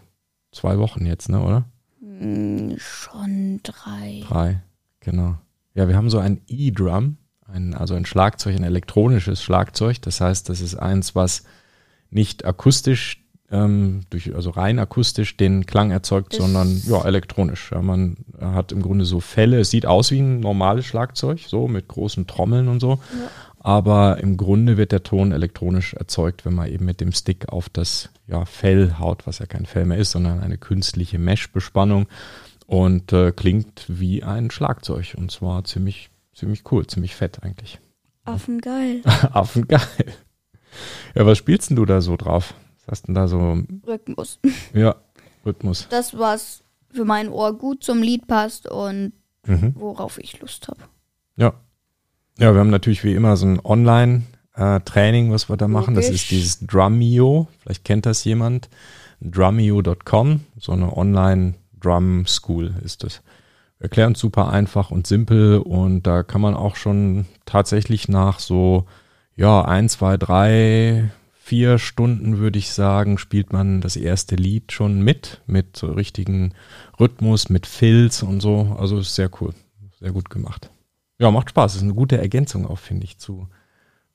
zwei 0.53 0.77
Wochen 0.77 1.05
jetzt, 1.05 1.27
ne, 1.27 1.41
oder? 1.41 1.65
mm, 1.99 2.75
schon 2.77 3.59
drei. 3.61 4.23
Drei, 4.25 4.61
genau. 5.01 5.35
Ja, 5.73 5.89
wir 5.89 5.97
haben 5.97 6.09
so 6.09 6.17
ein 6.17 6.39
E-Drum, 6.47 7.17
ein, 7.45 7.73
also 7.73 7.93
ein 7.93 8.05
Schlagzeug, 8.05 8.55
ein 8.55 8.63
elektronisches 8.63 9.43
Schlagzeug. 9.43 10.01
Das 10.01 10.21
heißt, 10.21 10.47
das 10.47 10.61
ist 10.61 10.75
eins, 10.75 11.13
was 11.13 11.43
nicht 12.09 12.45
akustisch, 12.45 13.21
ähm, 13.51 14.03
durch, 14.09 14.33
also 14.33 14.51
rein 14.51 14.79
akustisch 14.79 15.35
den 15.35 15.65
Klang 15.65 15.91
erzeugt, 15.91 16.31
Das- 16.31 16.39
sondern 16.39 16.81
ja, 16.87 17.03
elektronisch. 17.03 17.71
Ja, 17.73 17.81
man 17.81 18.15
hat 18.39 18.71
im 18.71 18.81
Grunde 18.81 19.03
so 19.03 19.19
Fälle. 19.19 19.59
Es 19.59 19.71
sieht 19.71 19.85
aus 19.85 20.09
wie 20.11 20.21
ein 20.21 20.39
normales 20.39 20.85
Schlagzeug, 20.85 21.41
so 21.45 21.67
mit 21.67 21.89
großen 21.89 22.27
Trommeln 22.27 22.69
und 22.69 22.79
so. 22.79 22.91
Ja. 22.91 23.29
Aber 23.63 24.17
im 24.17 24.37
Grunde 24.37 24.75
wird 24.77 24.91
der 24.91 25.03
Ton 25.03 25.31
elektronisch 25.31 25.93
erzeugt, 25.93 26.45
wenn 26.45 26.55
man 26.55 26.67
eben 26.69 26.85
mit 26.85 26.99
dem 26.99 27.11
Stick 27.11 27.49
auf 27.49 27.69
das 27.69 28.09
ja, 28.27 28.45
Fell 28.45 28.95
haut, 28.97 29.27
was 29.27 29.37
ja 29.39 29.45
kein 29.45 29.67
Fell 29.67 29.85
mehr 29.85 29.99
ist, 29.99 30.11
sondern 30.11 30.39
eine 30.39 30.57
künstliche 30.57 31.19
Mesh-Bespannung 31.19 32.07
und 32.65 33.13
äh, 33.13 33.31
klingt 33.31 33.85
wie 33.87 34.23
ein 34.23 34.49
Schlagzeug. 34.49 35.13
Und 35.15 35.31
zwar 35.31 35.63
ziemlich, 35.63 36.09
ziemlich 36.33 36.63
cool, 36.71 36.87
ziemlich 36.87 37.15
fett 37.15 37.43
eigentlich. 37.43 37.79
Affengeil. 38.23 39.01
Affengeil. 39.31 39.81
Ja, 41.13 41.25
was 41.27 41.37
spielst 41.37 41.69
denn 41.69 41.75
du 41.77 41.85
da 41.85 42.01
so 42.01 42.17
drauf? 42.17 42.55
Was 42.79 42.87
hast 42.93 43.07
denn 43.07 43.15
da 43.15 43.27
so, 43.27 43.61
Rhythmus. 43.85 44.39
ja, 44.73 44.95
Rhythmus? 45.45 45.87
Das, 45.89 46.17
was 46.17 46.63
für 46.91 47.05
mein 47.05 47.29
Ohr 47.29 47.55
gut 47.57 47.83
zum 47.83 48.01
Lied 48.01 48.25
passt 48.27 48.67
und 48.67 49.13
Mhm. 49.47 49.73
worauf 49.75 50.19
ich 50.19 50.39
Lust 50.39 50.67
habe. 50.67 50.81
Ja. 51.35 51.53
Ja, 52.37 52.53
wir 52.53 52.59
haben 52.59 52.69
natürlich 52.69 53.03
wie 53.03 53.13
immer 53.13 53.37
so 53.37 53.45
ein 53.45 53.59
Online-Training, 53.63 55.31
was 55.31 55.49
wir 55.49 55.57
da 55.57 55.67
machen. 55.67 55.95
Das 55.95 56.05
Logisch. 56.05 56.23
ist 56.23 56.31
dieses 56.31 56.59
Drumeo. 56.61 57.47
Vielleicht 57.59 57.85
kennt 57.85 58.05
das 58.05 58.23
jemand. 58.23 58.69
Drumeo.com. 59.21 60.41
So 60.57 60.71
eine 60.71 60.95
Online-Drum-School 60.95 62.75
ist 62.83 63.03
das. 63.03 63.21
Wir 63.77 63.85
erklären 63.85 64.13
es 64.13 64.19
super 64.19 64.49
einfach 64.49 64.91
und 64.91 65.07
simpel 65.07 65.57
und 65.57 66.03
da 66.03 66.23
kann 66.23 66.41
man 66.41 66.53
auch 66.53 66.75
schon 66.75 67.25
tatsächlich 67.45 68.07
nach 68.07 68.39
so, 68.39 68.85
ja, 69.35 69.65
ein, 69.65 69.89
zwei, 69.89 70.17
drei, 70.17 71.11
vier 71.33 71.79
Stunden 71.79 72.37
würde 72.37 72.59
ich 72.59 72.71
sagen, 72.71 73.17
spielt 73.17 73.51
man 73.51 73.81
das 73.81 73.95
erste 73.95 74.35
Lied 74.35 74.71
schon 74.71 75.01
mit, 75.01 75.41
mit 75.47 75.75
so 75.75 75.87
richtigen 75.87 76.53
Rhythmus, 76.99 77.49
mit 77.49 77.65
Filz 77.65 78.21
und 78.21 78.39
so. 78.39 78.75
Also 78.79 78.99
ist 78.99 79.15
sehr 79.15 79.29
cool. 79.41 79.53
Sehr 79.99 80.11
gut 80.11 80.29
gemacht. 80.29 80.69
Ja, 81.21 81.29
macht 81.29 81.51
Spaß. 81.51 81.75
Ist 81.75 81.83
eine 81.83 81.93
gute 81.93 82.17
Ergänzung 82.17 82.65
auch, 82.65 82.79
finde 82.79 83.03
ich, 83.03 83.19
zu, 83.19 83.47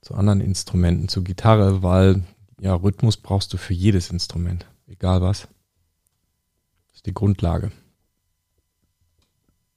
zu 0.00 0.14
anderen 0.16 0.40
Instrumenten, 0.40 1.08
zu 1.08 1.22
Gitarre, 1.22 1.80
weil 1.84 2.24
ja, 2.60 2.74
Rhythmus 2.74 3.16
brauchst 3.16 3.52
du 3.52 3.58
für 3.58 3.74
jedes 3.74 4.10
Instrument, 4.10 4.66
egal 4.88 5.22
was. 5.22 5.42
Das 6.88 6.96
ist 6.96 7.06
die 7.06 7.14
Grundlage. 7.14 7.70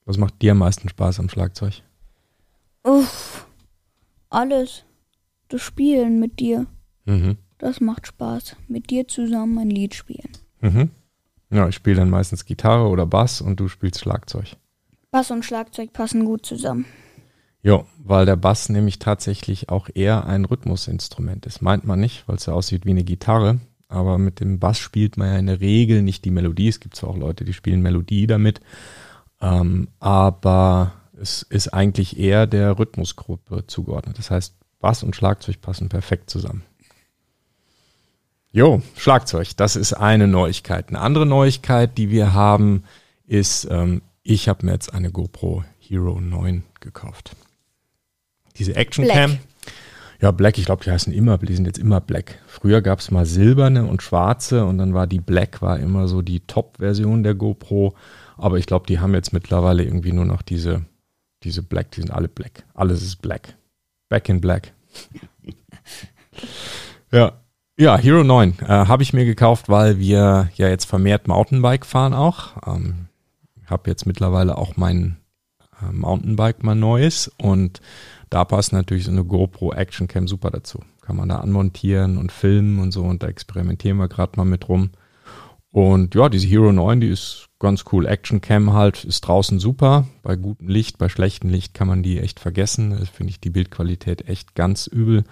Was 0.06 0.18
macht 0.18 0.42
dir 0.42 0.54
am 0.54 0.58
meisten 0.58 0.90
Spaß 0.90 1.20
am 1.20 1.30
Schlagzeug? 1.30 1.84
Uff, 2.84 3.46
alles. 4.32 4.84
Das 5.50 5.62
Spielen 5.62 6.20
mit 6.20 6.40
dir, 6.40 6.66
Mhm. 7.06 7.38
das 7.60 7.80
macht 7.80 8.08
Spaß. 8.08 8.56
Mit 8.68 8.90
dir 8.90 9.08
zusammen 9.08 9.60
ein 9.60 9.70
Lied 9.70 9.94
spielen. 9.94 10.32
Mhm. 10.62 10.90
Ja, 11.52 11.68
ich 11.68 11.76
spiele 11.76 11.98
dann 11.98 12.10
meistens 12.10 12.46
Gitarre 12.46 12.88
oder 12.90 13.06
Bass 13.06 13.40
und 13.42 13.60
du 13.60 13.68
spielst 13.68 14.00
Schlagzeug. 14.00 14.56
Bass 15.12 15.30
und 15.30 15.46
Schlagzeug 15.46 15.94
passen 15.94 16.26
gut 16.26 16.44
zusammen. 16.46 16.86
Ja, 17.62 17.84
weil 17.98 18.26
der 18.26 18.38
Bass 18.38 18.70
nämlich 18.70 19.00
tatsächlich 19.00 19.70
auch 19.70 19.90
eher 19.94 20.26
ein 20.26 20.46
Rhythmusinstrument 20.46 21.46
ist. 21.46 21.62
Meint 21.62 21.86
man 21.86 22.00
nicht, 22.00 22.28
weil 22.28 22.38
es 22.38 22.46
ja 22.46 22.54
aussieht 22.54 22.86
wie 22.86 22.92
eine 22.92 23.04
Gitarre. 23.04 23.60
Aber 23.90 24.18
mit 24.18 24.40
dem 24.40 24.60
Bass 24.60 24.78
spielt 24.78 25.18
man 25.18 25.30
ja 25.30 25.38
in 25.38 25.48
der 25.48 25.60
Regel 25.60 26.02
nicht 26.02 26.24
die 26.24 26.32
Melodie. 26.32 26.70
Es 26.70 26.80
gibt 26.80 26.96
zwar 26.96 27.10
auch 27.10 27.18
Leute, 27.18 27.44
die 27.44 27.54
spielen 27.54 27.82
Melodie 27.82 28.28
damit. 28.28 28.62
Ähm, 29.42 29.90
aber 30.00 30.94
es 31.20 31.42
ist 31.42 31.70
eigentlich 31.70 32.18
eher 32.18 32.48
der 32.48 32.78
Rhythmusgruppe 32.78 33.66
zugeordnet. 33.68 34.18
Das 34.18 34.32
heißt, 34.32 34.54
Bass 34.80 35.04
und 35.04 35.16
Schlagzeug 35.16 35.60
passen 35.60 35.90
perfekt 35.90 36.30
zusammen. 36.30 36.64
Jo, 38.52 38.82
Schlagzeug, 38.96 39.56
das 39.58 39.76
ist 39.76 39.94
eine 39.94 40.28
Neuigkeit. 40.28 40.90
Eine 40.90 41.02
andere 41.02 41.26
Neuigkeit, 41.26 41.98
die 41.98 42.10
wir 42.10 42.34
haben, 42.34 42.84
ist, 43.28 43.68
ähm, 43.70 44.02
ich 44.24 44.48
habe 44.48 44.66
mir 44.66 44.72
jetzt 44.74 44.94
eine 44.94 45.12
GoPro 45.12 45.64
Hero 45.78 46.20
9 46.20 46.64
gekauft. 46.80 47.36
Diese 48.60 48.76
Action 48.76 49.08
Cam. 49.08 49.32
Black. 49.32 49.40
Ja, 50.22 50.32
Black, 50.32 50.58
ich 50.58 50.66
glaube, 50.66 50.84
die 50.84 50.92
heißen 50.92 51.14
immer, 51.14 51.38
die 51.38 51.56
sind 51.56 51.66
jetzt 51.66 51.80
immer 51.80 52.02
Black. 52.02 52.40
Früher 52.46 52.82
gab 52.82 53.00
es 53.00 53.10
mal 53.10 53.26
silberne 53.26 53.86
und 53.86 54.04
schwarze 54.04 54.66
und 54.66 54.78
dann 54.78 54.94
war 54.94 55.08
die 55.08 55.22
Black 55.22 55.62
war 55.62 55.80
immer 55.80 56.10
so 56.10 56.22
die 56.22 56.42
Top-Version 56.42 57.24
der 57.24 57.36
GoPro. 57.36 57.96
Aber 58.38 58.58
ich 58.58 58.66
glaube, 58.66 58.86
die 58.86 59.00
haben 59.00 59.14
jetzt 59.14 59.32
mittlerweile 59.32 59.84
irgendwie 59.84 60.12
nur 60.12 60.26
noch 60.26 60.42
diese, 60.42 60.84
diese 61.44 61.64
Black, 61.64 61.92
die 61.92 62.02
sind 62.02 62.12
alle 62.12 62.28
Black. 62.28 62.64
Alles 62.74 63.02
ist 63.02 63.22
Black. 63.22 63.56
Back 64.10 64.28
in 64.28 64.42
Black. 64.42 64.74
ja. 67.12 67.34
Ja, 67.78 67.98
Hero 67.98 68.26
9 68.26 68.58
äh, 68.60 68.66
habe 68.66 69.04
ich 69.04 69.14
mir 69.14 69.24
gekauft, 69.24 69.70
weil 69.70 70.00
wir 70.00 70.50
ja 70.56 70.68
jetzt 70.68 70.84
vermehrt 70.84 71.30
Mountainbike 71.30 71.86
fahren 71.86 72.14
auch. 72.14 72.58
Ähm, 72.68 73.08
habe 73.68 73.90
jetzt 73.90 74.06
mittlerweile 74.06 74.58
auch 74.58 74.76
mein 74.76 75.16
äh, 75.82 75.94
Mountainbike 75.94 76.62
mal 76.62 76.76
neues 76.76 77.32
und 77.38 77.80
da 78.30 78.46
passt 78.46 78.74
natürlich 78.74 79.06
so 79.06 79.12
eine 79.12 79.24
GoPro 79.24 79.74
Action 79.74 80.08
Cam 80.08 80.28
super 80.28 80.52
dazu. 80.52 80.80
Kann 81.02 81.16
man 81.16 81.30
da 81.30 81.38
anmontieren 81.38 82.18
und 82.18 82.32
filmen 82.32 82.80
und 82.80 82.92
so 82.92 83.04
und 83.04 83.24
da 83.24 83.28
experimentieren 83.28 83.98
wir 83.98 84.08
gerade 84.08 84.34
mal 84.38 84.46
mit 84.46 84.70
rum. 84.70 84.92
Und 85.72 86.16
ja, 86.16 86.30
diese 86.30 86.48
Hero 86.48 86.72
9, 86.72 87.02
die 87.02 87.10
ist 87.10 87.48
ganz 87.60 87.86
cool. 87.92 88.08
Action 88.08 88.42
Cam 88.42 88.74
halt 88.74 89.04
ist 89.04 89.22
draußen 89.22 89.60
super. 89.60 90.08
Bei 90.24 90.36
gutem 90.36 90.68
Licht, 90.68 90.98
bei 90.98 91.10
schlechtem 91.10 91.50
Licht 91.50 91.74
kann 91.74 91.88
man 91.88 92.02
die 92.02 92.20
echt 92.20 92.40
vergessen. 92.40 93.06
Finde 93.06 93.32
ich 93.32 93.40
die 93.40 93.52
Bildqualität 93.52 94.28
echt 94.28 94.56
ganz 94.56 94.88
übel. 94.88 95.24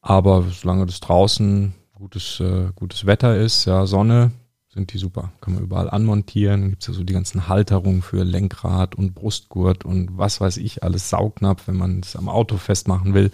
Aber 0.00 0.44
solange 0.50 0.86
das 0.86 1.00
draußen 1.00 1.74
gutes, 1.94 2.40
äh, 2.40 2.70
gutes 2.74 3.06
Wetter 3.06 3.36
ist, 3.36 3.66
ja, 3.66 3.86
Sonne, 3.86 4.32
sind 4.78 4.92
die 4.92 4.98
super. 4.98 5.32
Kann 5.40 5.54
man 5.54 5.64
überall 5.64 5.90
anmontieren. 5.90 6.60
Dann 6.60 6.70
gibt's 6.70 6.86
ja 6.86 6.94
so 6.94 7.02
die 7.02 7.12
ganzen 7.12 7.48
Halterungen 7.48 8.00
für 8.00 8.22
Lenkrad 8.22 8.94
und 8.94 9.12
Brustgurt 9.14 9.84
und 9.84 10.16
was 10.16 10.40
weiß 10.40 10.56
ich, 10.58 10.84
alles 10.84 11.10
Saugnapf, 11.10 11.66
wenn 11.66 11.76
man 11.76 12.00
es 12.00 12.14
am 12.14 12.28
Auto 12.28 12.56
festmachen 12.58 13.12
will. 13.12 13.32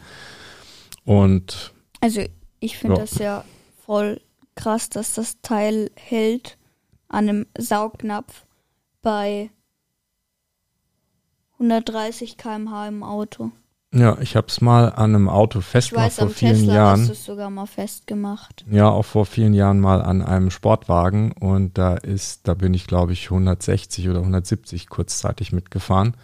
Und 1.04 1.74
Also 2.00 2.22
ich 2.60 2.78
finde 2.78 2.96
Ja. 2.96 3.00
das 3.02 3.18
ja 3.18 3.44
voll 3.84 4.20
krass, 4.54 4.88
dass 4.88 5.14
das 5.14 5.40
Teil 5.42 5.90
hält 5.96 6.56
an 7.08 7.28
einem 7.28 7.46
Saugnapf 7.58 8.46
bei 9.02 9.50
130 11.58 12.38
km/h 12.38 12.88
im 12.88 13.02
Auto. 13.02 13.52
Ja, 13.94 14.18
ich 14.20 14.36
habe 14.36 14.48
es 14.48 14.60
mal 14.60 14.92
an 14.92 15.14
einem 15.14 15.28
Auto 15.28 15.60
Ich 15.60 15.64
festgemacht 15.64 16.06
weiß, 16.06 16.14
vor 16.16 16.26
am 16.26 16.32
vielen 16.32 16.54
Tesla 16.56 16.74
Jahren. 16.74 17.00
hast 17.02 17.10
es 17.10 17.24
sogar 17.24 17.50
mal 17.50 17.66
festgemacht. 17.66 18.64
Ja, 18.70 18.88
auch 18.88 19.04
vor 19.04 19.24
vielen 19.24 19.54
Jahren 19.54 19.80
mal 19.80 20.02
an 20.02 20.22
einem 20.22 20.50
Sportwagen 20.50 21.32
und 21.32 21.78
da 21.78 21.94
ist, 21.94 22.48
da 22.48 22.54
bin 22.54 22.74
ich 22.74 22.86
glaube 22.86 23.12
ich 23.12 23.26
160 23.30 24.08
oder 24.08 24.18
170 24.18 24.88
kurzzeitig 24.88 25.52
mitgefahren 25.52 26.16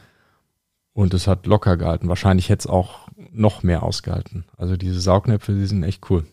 und 0.93 1.15
es 1.15 1.27
hat 1.27 1.47
locker 1.47 1.77
gehalten. 1.77 2.09
Wahrscheinlich 2.09 2.49
hätte 2.49 2.61
es 2.61 2.67
auch 2.67 3.09
noch 3.33 3.63
mehr 3.63 3.83
ausgehalten. 3.83 4.45
Also 4.57 4.77
diese 4.77 5.01
Saugnäpfe, 5.01 5.53
die 5.53 5.67
sind 5.67 5.83
echt 5.83 6.11
cool. 6.11 6.25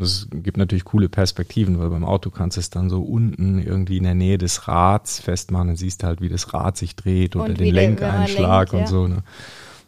Es 0.00 0.28
gibt 0.30 0.56
natürlich 0.56 0.84
coole 0.84 1.08
Perspektiven, 1.08 1.78
weil 1.80 1.90
beim 1.90 2.04
Auto 2.04 2.30
kannst 2.30 2.56
du 2.56 2.60
es 2.60 2.70
dann 2.70 2.88
so 2.88 3.02
unten 3.02 3.60
irgendwie 3.60 3.96
in 3.96 4.04
der 4.04 4.14
Nähe 4.14 4.38
des 4.38 4.68
Rads 4.68 5.18
festmachen. 5.20 5.68
Dann 5.68 5.76
siehst 5.76 6.02
du 6.02 6.06
halt, 6.06 6.20
wie 6.20 6.28
das 6.28 6.54
Rad 6.54 6.76
sich 6.76 6.94
dreht 6.94 7.34
oder 7.34 7.46
Und 7.46 7.58
den 7.58 7.74
Lenkeinschlag 7.74 8.72
lenkt, 8.72 8.74
und 8.74 8.80
ja. 8.80 8.86
so. 8.86 9.08
Ne? 9.08 9.24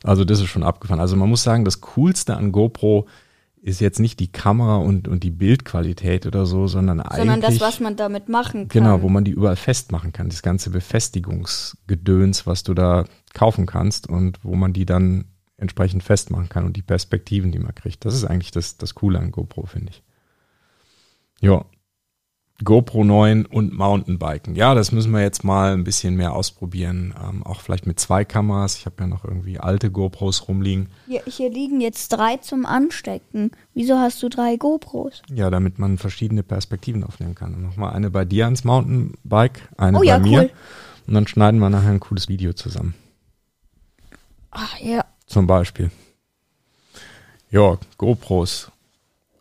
Also 0.03 0.25
das 0.25 0.41
ist 0.41 0.49
schon 0.49 0.63
abgefahren. 0.63 1.01
Also 1.01 1.17
man 1.17 1.29
muss 1.29 1.43
sagen, 1.43 1.65
das 1.65 1.81
Coolste 1.81 2.37
an 2.37 2.53
GoPro 2.53 3.07
ist 3.63 3.81
jetzt 3.81 4.01
nicht 4.01 4.21
die 4.21 4.33
Kamera 4.33 4.77
und, 4.77 5.07
und 5.07 5.23
die 5.23 5.31
Bildqualität 5.31 6.25
oder 6.27 6.47
so, 6.47 6.67
sondern 6.67 7.01
eigentlich. 7.01 7.19
Sondern 7.19 7.41
das, 7.43 7.61
was 7.61 7.81
man 7.81 7.97
damit 7.97 8.29
machen 8.29 8.69
kann. 8.69 8.83
Genau, 8.83 9.03
wo 9.03 9.09
man 9.09 9.25
die 9.25 9.33
überall 9.33 9.57
festmachen 9.57 10.13
kann. 10.13 10.31
Das 10.31 10.43
ganze 10.43 10.71
Befestigungsgedöns, 10.71 12.47
was 12.47 12.63
du 12.63 12.73
da 12.73 13.05
kaufen 13.35 13.67
kannst 13.67 14.09
und 14.09 14.43
wo 14.43 14.55
man 14.55 14.73
die 14.73 14.87
dann 14.87 15.27
entsprechend 15.59 16.03
festmachen 16.03 16.49
kann 16.49 16.65
und 16.65 16.77
die 16.77 16.83
Perspektiven, 16.83 17.53
die 17.53 17.59
man 17.59 17.75
kriegt. 17.75 18.05
Das 18.07 18.15
ist 18.15 18.25
eigentlich 18.25 18.51
das, 18.51 18.79
das 18.79 18.95
Coole 18.95 19.19
an 19.19 19.31
GoPro, 19.31 19.67
finde 19.67 19.93
ich. 19.93 20.03
Ja. 21.41 21.65
GoPro 22.65 23.05
9 23.05 23.47
und 23.47 23.73
Mountainbiken. 23.73 24.55
Ja, 24.55 24.75
das 24.75 24.93
müssen 24.93 25.13
wir 25.13 25.21
jetzt 25.23 25.45
mal 25.45 25.73
ein 25.73 25.85
bisschen 25.85 26.15
mehr 26.17 26.35
ausprobieren. 26.35 27.15
Ähm, 27.23 27.43
auch 27.43 27.61
vielleicht 27.61 27.87
mit 27.87 27.99
zwei 27.99 28.25
Kameras. 28.25 28.77
Ich 28.77 28.87
habe 28.87 28.97
ja 29.01 29.07
noch 29.07 29.25
irgendwie 29.25 29.59
alte 29.59 29.91
GoPros 29.91 30.49
rumliegen. 30.49 30.89
Hier, 31.07 31.23
hier 31.27 31.51
liegen 31.51 31.81
jetzt 31.81 32.09
drei 32.09 32.37
zum 32.37 32.67
Anstecken. 32.67 33.53
Wieso 33.75 33.99
hast 33.99 34.23
du 34.23 34.29
drei 34.29 34.57
GoPros? 34.57 35.23
Ja, 35.33 35.51
damit 35.51 35.79
man 35.79 35.97
verschiedene 35.99 36.43
Perspektiven 36.43 37.03
aufnehmen 37.05 37.35
kann. 37.35 37.63
Nochmal 37.63 37.95
eine 37.95 38.11
bei 38.11 38.25
dir 38.25 38.45
ans 38.45 38.65
Mountainbike, 38.65 39.69
eine 39.79 39.97
Oh 39.97 40.01
bei 40.01 40.07
ja, 40.07 40.19
mir. 40.19 40.41
cool. 40.43 40.51
Und 41.07 41.15
dann 41.15 41.27
schneiden 41.27 41.61
wir 41.61 41.71
nachher 41.71 41.91
ein 41.91 42.01
cooles 42.01 42.29
Video 42.29 42.53
zusammen. 42.53 42.95
Ach 44.51 44.79
ja. 44.79 45.05
Zum 45.27 45.47
Beispiel. 45.47 45.91
Ja, 47.51 47.79
GoPros 47.99 48.71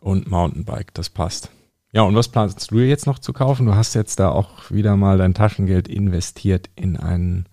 und 0.00 0.30
Mountainbike, 0.30 0.94
das 0.94 1.10
passt. 1.10 1.50
Ja, 1.92 2.02
und 2.02 2.14
was 2.14 2.28
planst 2.28 2.70
du 2.70 2.78
jetzt 2.78 3.06
noch 3.06 3.18
zu 3.18 3.32
kaufen? 3.32 3.66
Du 3.66 3.74
hast 3.74 3.94
jetzt 3.94 4.20
da 4.20 4.30
auch 4.30 4.70
wieder 4.70 4.96
mal 4.96 5.18
dein 5.18 5.34
Taschengeld 5.34 5.88
investiert 5.88 6.70
in 6.76 6.96
einen 6.96 7.48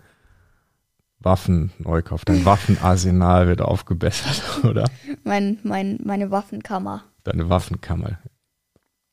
Waffenneukauf. 1.19 2.23
Dein 2.23 2.45
Waffenarsenal 2.45 3.47
wird 3.47 3.62
aufgebessert, 3.62 4.63
oder? 4.63 4.86
Mein, 5.23 5.60
mein, 5.63 6.00
meine 6.04 6.30
Waffenkammer. 6.30 7.04
Deine 7.23 7.50
Waffenkammer. 7.50 8.19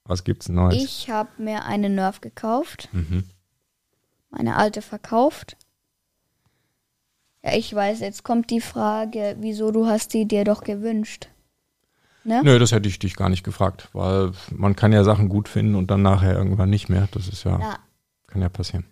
Was 0.04 0.24
gibt's 0.24 0.50
Neues? 0.50 0.74
Ich 0.76 1.08
habe 1.08 1.30
mir 1.38 1.64
eine 1.64 1.88
Nerf 1.88 2.20
gekauft. 2.20 2.90
Mhm. 2.92 3.24
Meine 4.28 4.56
alte 4.56 4.82
verkauft. 4.82 5.56
Ja, 7.42 7.54
ich 7.54 7.74
weiß, 7.74 8.00
jetzt 8.00 8.24
kommt 8.24 8.50
die 8.50 8.60
Frage, 8.60 9.36
wieso 9.40 9.70
du 9.70 9.86
hast 9.86 10.12
die 10.12 10.26
dir 10.26 10.44
doch 10.44 10.62
gewünscht. 10.64 11.28
Ne? 12.24 12.40
Nö, 12.42 12.58
das 12.58 12.72
hätte 12.72 12.88
ich 12.88 12.98
dich 12.98 13.16
gar 13.16 13.28
nicht 13.28 13.44
gefragt, 13.44 13.88
weil 13.92 14.32
man 14.50 14.74
kann 14.76 14.92
ja 14.92 15.04
Sachen 15.04 15.28
gut 15.28 15.48
finden 15.48 15.74
und 15.74 15.90
dann 15.90 16.02
nachher 16.02 16.34
irgendwann 16.34 16.70
nicht 16.70 16.88
mehr. 16.88 17.06
Das 17.12 17.28
ist 17.28 17.44
ja, 17.44 17.58
Ja, 17.60 17.78
kann 18.26 18.40
ja 18.40 18.48
passieren. 18.48 18.86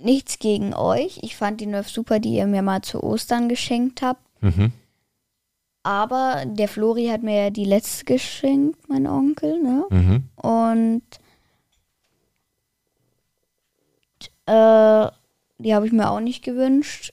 nichts 0.00 0.38
gegen 0.38 0.72
euch. 0.74 1.18
Ich 1.22 1.36
fand 1.36 1.60
die 1.60 1.66
Nerf 1.66 1.88
super, 1.90 2.20
die 2.20 2.34
ihr 2.34 2.46
mir 2.46 2.62
mal 2.62 2.80
zu 2.82 3.02
Ostern 3.02 3.48
geschenkt 3.48 4.00
habt. 4.02 4.20
Mhm. 4.40 4.72
Aber 5.82 6.44
der 6.46 6.68
Flori 6.68 7.06
hat 7.08 7.22
mir 7.22 7.44
ja 7.44 7.50
die 7.50 7.64
letzte 7.64 8.04
geschenkt, 8.04 8.88
mein 8.88 9.06
Onkel, 9.06 9.60
ne? 9.62 9.84
Mhm. 9.90 10.24
Und 10.36 11.02
äh, 14.46 15.06
die 15.58 15.74
habe 15.74 15.86
ich 15.86 15.92
mir 15.92 16.10
auch 16.10 16.20
nicht 16.20 16.42
gewünscht. 16.44 17.12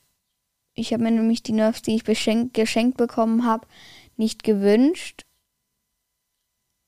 Ich 0.74 0.92
habe 0.94 1.04
mir 1.04 1.12
nämlich 1.12 1.42
die 1.44 1.54
Nerfs, 1.54 1.82
die 1.82 1.96
ich 1.96 2.04
geschenkt 2.04 2.98
bekommen 2.98 3.46
habe, 3.46 3.66
nicht 4.18 4.44
gewünscht. 4.44 5.24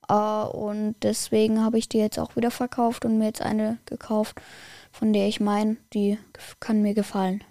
Äh, 0.09 0.13
und 0.13 0.95
deswegen 1.03 1.61
habe 1.63 1.77
ich 1.77 1.89
die 1.89 1.97
jetzt 1.97 2.19
auch 2.19 2.35
wieder 2.35 2.51
verkauft 2.51 3.05
und 3.05 3.17
mir 3.17 3.25
jetzt 3.25 3.41
eine 3.41 3.77
gekauft, 3.85 4.41
von 4.91 5.13
der 5.13 5.27
ich 5.27 5.39
meine, 5.39 5.77
die 5.93 6.17
kann 6.59 6.81
mir 6.81 6.93
gefallen. 6.93 7.43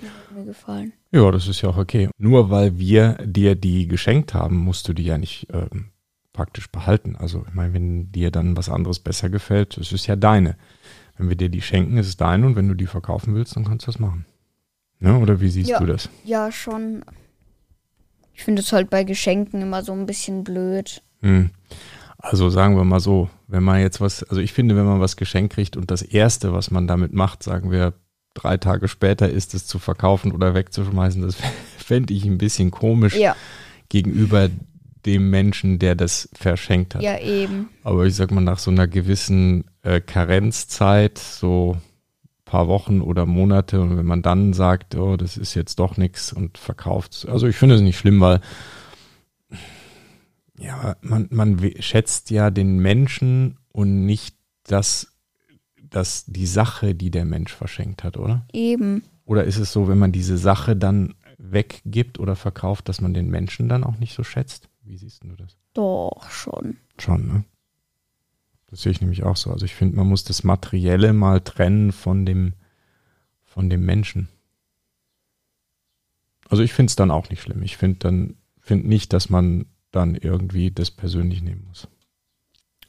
Die 0.00 0.06
hat 0.06 0.32
mir 0.36 0.44
gefallen. 0.44 0.92
Ja, 1.10 1.30
das 1.30 1.48
ist 1.48 1.62
ja 1.62 1.70
auch 1.70 1.78
okay. 1.78 2.10
Nur 2.18 2.50
weil 2.50 2.78
wir 2.78 3.14
dir 3.24 3.54
die 3.54 3.88
geschenkt 3.88 4.34
haben, 4.34 4.56
musst 4.58 4.86
du 4.88 4.92
die 4.92 5.04
ja 5.04 5.16
nicht 5.16 5.46
ähm, 5.52 5.90
praktisch 6.34 6.70
behalten. 6.70 7.16
Also 7.16 7.44
ich 7.48 7.54
meine, 7.54 7.72
wenn 7.72 8.12
dir 8.12 8.30
dann 8.30 8.56
was 8.58 8.68
anderes 8.68 8.98
besser 9.00 9.30
gefällt, 9.30 9.78
es 9.78 9.92
ist 9.92 10.06
ja 10.06 10.16
deine. 10.16 10.56
Wenn 11.16 11.30
wir 11.30 11.36
dir 11.36 11.48
die 11.48 11.62
schenken, 11.62 11.96
ist 11.96 12.08
es 12.08 12.18
deine 12.18 12.44
und 12.46 12.56
wenn 12.56 12.68
du 12.68 12.74
die 12.74 12.86
verkaufen 12.86 13.34
willst, 13.34 13.56
dann 13.56 13.64
kannst 13.64 13.86
du 13.86 13.90
das 13.92 13.98
machen. 13.98 14.26
Ne? 14.98 15.18
Oder 15.18 15.40
wie 15.40 15.48
siehst 15.48 15.70
Ja. 15.70 15.78
du 15.80 15.86
das? 15.86 16.10
Ja, 16.24 16.52
schon. 16.52 17.02
Ich 18.36 18.44
finde 18.44 18.60
es 18.60 18.70
halt 18.72 18.90
bei 18.90 19.02
Geschenken 19.02 19.62
immer 19.62 19.82
so 19.82 19.92
ein 19.92 20.04
bisschen 20.04 20.44
blöd. 20.44 21.02
Hm. 21.22 21.50
Also 22.18 22.50
sagen 22.50 22.76
wir 22.76 22.84
mal 22.84 23.00
so, 23.00 23.30
wenn 23.46 23.62
man 23.62 23.80
jetzt 23.80 24.00
was, 24.00 24.22
also 24.24 24.40
ich 24.42 24.52
finde, 24.52 24.76
wenn 24.76 24.84
man 24.84 25.00
was 25.00 25.16
geschenkt 25.16 25.54
kriegt 25.54 25.76
und 25.76 25.90
das 25.90 26.02
Erste, 26.02 26.52
was 26.52 26.70
man 26.70 26.86
damit 26.86 27.12
macht, 27.14 27.42
sagen 27.42 27.70
wir 27.70 27.94
drei 28.34 28.58
Tage 28.58 28.88
später, 28.88 29.30
ist 29.30 29.54
es 29.54 29.66
zu 29.66 29.78
verkaufen 29.78 30.32
oder 30.32 30.54
wegzuschmeißen, 30.54 31.22
das 31.22 31.36
fände 31.78 32.12
ich 32.12 32.26
ein 32.26 32.36
bisschen 32.38 32.70
komisch 32.70 33.16
Ja, 33.16 33.34
gegenüber 33.88 34.50
dem 35.06 35.30
Menschen, 35.30 35.78
der 35.78 35.94
das 35.94 36.28
verschenkt 36.34 36.94
hat. 36.94 37.02
ja 37.02 37.18
eben. 37.18 37.70
Aber 37.84 38.04
ich 38.04 38.16
sag 38.16 38.30
mal, 38.32 38.40
nach 38.42 38.58
so 38.58 38.70
einer 38.70 38.86
gewissen 38.88 39.64
äh, 39.82 40.00
Karenzzeit, 40.00 41.16
so 41.18 41.76
paar 42.46 42.68
Wochen 42.68 43.02
oder 43.02 43.26
Monate, 43.26 43.82
und 43.82 43.98
wenn 43.98 44.06
man 44.06 44.22
dann 44.22 44.54
sagt, 44.54 44.94
oh, 44.94 45.18
das 45.18 45.36
ist 45.36 45.54
jetzt 45.54 45.78
doch 45.78 45.98
nichts 45.98 46.32
und 46.32 46.56
verkauft, 46.56 47.26
also 47.28 47.46
ich 47.46 47.56
finde 47.56 47.74
es 47.74 47.82
nicht 47.82 47.98
schlimm, 47.98 48.20
weil 48.20 48.40
ja, 50.58 50.96
man, 51.02 51.28
man 51.30 51.60
schätzt 51.80 52.30
ja 52.30 52.50
den 52.50 52.78
Menschen 52.78 53.58
und 53.72 54.06
nicht 54.06 54.36
das, 54.64 55.12
das, 55.82 56.24
die 56.26 56.46
Sache, 56.46 56.94
die 56.94 57.10
der 57.10 57.26
Mensch 57.26 57.52
verschenkt 57.52 58.04
hat, 58.04 58.16
oder? 58.16 58.46
Eben. 58.52 59.02
Oder 59.26 59.44
ist 59.44 59.58
es 59.58 59.72
so, 59.72 59.88
wenn 59.88 59.98
man 59.98 60.12
diese 60.12 60.38
Sache 60.38 60.76
dann 60.76 61.14
weggibt 61.36 62.18
oder 62.18 62.36
verkauft, 62.36 62.88
dass 62.88 63.00
man 63.00 63.12
den 63.12 63.28
Menschen 63.28 63.68
dann 63.68 63.84
auch 63.84 63.98
nicht 63.98 64.14
so 64.14 64.22
schätzt? 64.22 64.70
Wie 64.82 64.96
siehst 64.96 65.24
du 65.24 65.34
das? 65.36 65.58
Doch, 65.74 66.30
schon. 66.30 66.78
Schon, 66.98 67.26
ne? 67.26 67.44
Das 68.68 68.82
sehe 68.82 68.92
ich 68.92 69.00
nämlich 69.00 69.22
auch 69.22 69.36
so. 69.36 69.50
Also 69.50 69.64
ich 69.64 69.74
finde, 69.74 69.96
man 69.96 70.06
muss 70.08 70.24
das 70.24 70.42
Materielle 70.44 71.12
mal 71.12 71.40
trennen 71.40 71.92
von 71.92 72.26
dem, 72.26 72.54
von 73.44 73.70
dem 73.70 73.84
Menschen. 73.84 74.28
Also 76.48 76.62
ich 76.62 76.72
finde 76.72 76.90
es 76.90 76.96
dann 76.96 77.10
auch 77.10 77.28
nicht 77.30 77.42
schlimm. 77.42 77.62
Ich 77.62 77.76
finde 77.76 77.98
dann, 78.00 78.36
finde 78.60 78.88
nicht, 78.88 79.12
dass 79.12 79.30
man 79.30 79.66
dann 79.92 80.14
irgendwie 80.14 80.70
das 80.70 80.90
persönlich 80.90 81.42
nehmen 81.42 81.64
muss. 81.68 81.88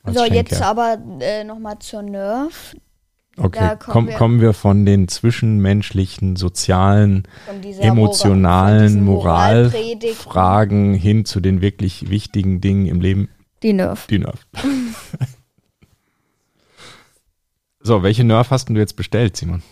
So, 0.05 0.19
Schenker. 0.21 0.35
jetzt 0.35 0.61
aber 0.61 0.97
äh, 1.19 1.43
nochmal 1.43 1.79
zur 1.79 2.01
Nerf. 2.01 2.75
Okay, 3.39 3.75
kommen 3.77 3.77
komm, 3.79 4.07
wir- 4.07 4.15
kommen 4.15 4.41
wir 4.41 4.53
von 4.53 4.85
den 4.85 5.07
zwischenmenschlichen, 5.07 6.37
sozialen, 6.37 7.27
emotionalen 7.79 7.83
Mora- 7.83 8.71
von 8.73 8.81
diesen 8.83 9.03
Moralpredigten. 9.03 10.09
Moralfragen 10.25 10.93
hin 10.95 11.25
zu 11.25 11.39
den 11.39 11.61
wirklich 11.61 12.09
wichtigen 12.09 12.61
Dingen 12.61 12.87
im 12.87 12.99
Leben, 12.99 13.29
Die 13.61 13.73
Nerf. 13.73 14.07
die 14.07 14.19
Nerf. 14.19 14.47
so, 17.87 18.03
welche 18.03 18.23
Nerf 18.23 18.51
hast 18.51 18.69
du 18.69 18.73
jetzt 18.73 18.95
bestellt, 18.95 19.35
Simon? 19.35 19.63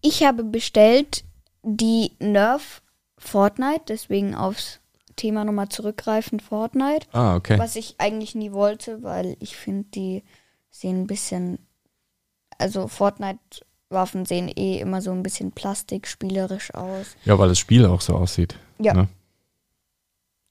Ich 0.00 0.22
habe 0.22 0.44
bestellt 0.44 1.24
die 1.62 2.12
Nerf 2.20 2.82
Fortnite, 3.18 3.82
deswegen 3.88 4.34
aufs 4.34 4.78
Thema 5.16 5.44
nochmal 5.44 5.68
zurückgreifend 5.68 6.42
Fortnite. 6.42 7.06
Ah, 7.12 7.34
okay. 7.34 7.58
Was 7.58 7.74
ich 7.74 7.96
eigentlich 7.98 8.34
nie 8.34 8.52
wollte, 8.52 9.02
weil 9.02 9.36
ich 9.40 9.56
finde, 9.56 9.88
die 9.94 10.22
sehen 10.70 11.02
ein 11.02 11.06
bisschen, 11.06 11.58
also 12.58 12.86
Fortnite-Waffen 12.86 14.26
sehen 14.26 14.48
eh 14.48 14.78
immer 14.78 15.00
so 15.00 15.10
ein 15.10 15.22
bisschen 15.22 15.52
plastikspielerisch 15.52 16.74
aus. 16.74 17.16
Ja, 17.24 17.38
weil 17.38 17.48
das 17.48 17.58
Spiel 17.58 17.86
auch 17.86 18.02
so 18.02 18.14
aussieht. 18.14 18.56
Ja. 18.78 18.92
Ne? 18.92 19.08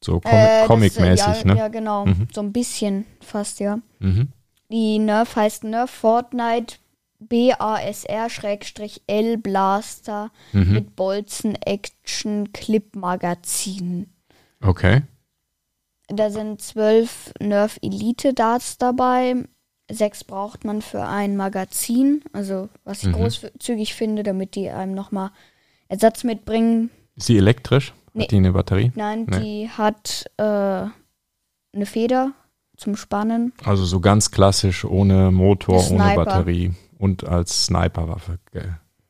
So 0.03 0.19
com 0.19 0.31
Äh, 0.31 0.65
Comic-mäßig, 0.65 1.43
ja, 1.43 1.45
ne? 1.45 1.57
Ja, 1.57 1.67
genau. 1.67 2.07
Mhm. 2.07 2.27
So 2.33 2.41
ein 2.41 2.51
bisschen 2.51 3.05
fast, 3.21 3.59
ja. 3.59 3.79
Mhm. 3.99 4.29
Die 4.69 4.99
Nerf 4.99 5.35
heißt 5.35 5.63
Nerf 5.63 5.91
Fortnite 5.91 6.75
BASR-L 8.05 9.37
Blaster 9.37 10.31
Mhm. 10.53 10.73
mit 10.73 10.95
Bolzen 10.95 11.55
Action 11.55 12.51
Clip 12.53 12.95
Magazin. 12.95 14.13
Okay. 14.61 15.01
Da 16.07 16.29
sind 16.29 16.61
zwölf 16.61 17.31
Nerf 17.39 17.77
Elite 17.81 18.33
Darts 18.33 18.77
dabei. 18.77 19.35
Sechs 19.91 20.23
braucht 20.23 20.63
man 20.65 20.81
für 20.81 21.05
ein 21.05 21.35
Magazin. 21.37 22.23
Also, 22.33 22.69
was 22.83 23.03
ich 23.03 23.09
Mhm. 23.09 23.13
großzügig 23.13 23.93
finde, 23.93 24.23
damit 24.23 24.55
die 24.55 24.69
einem 24.69 24.93
nochmal 24.93 25.31
Ersatz 25.87 26.23
mitbringen. 26.23 26.89
Ist 27.15 27.27
sie 27.27 27.37
elektrisch? 27.37 27.93
Nee. 28.13 28.23
Hat 28.23 28.31
die 28.31 28.37
eine 28.37 28.51
Batterie? 28.53 28.91
Nein, 28.95 29.25
Nee. 29.29 29.39
die 29.39 29.69
hat 29.69 30.25
äh, 30.37 30.43
eine 30.43 31.85
Feder 31.85 32.33
zum 32.77 32.95
Spannen. 32.95 33.53
Also 33.63 33.85
so 33.85 33.99
ganz 33.99 34.31
klassisch, 34.31 34.85
ohne 34.85 35.31
Motor, 35.31 35.89
ohne. 35.91 36.15
Batterie 36.15 36.73
und 36.97 37.25
als 37.27 37.65
Sniperwaffe 37.65 38.39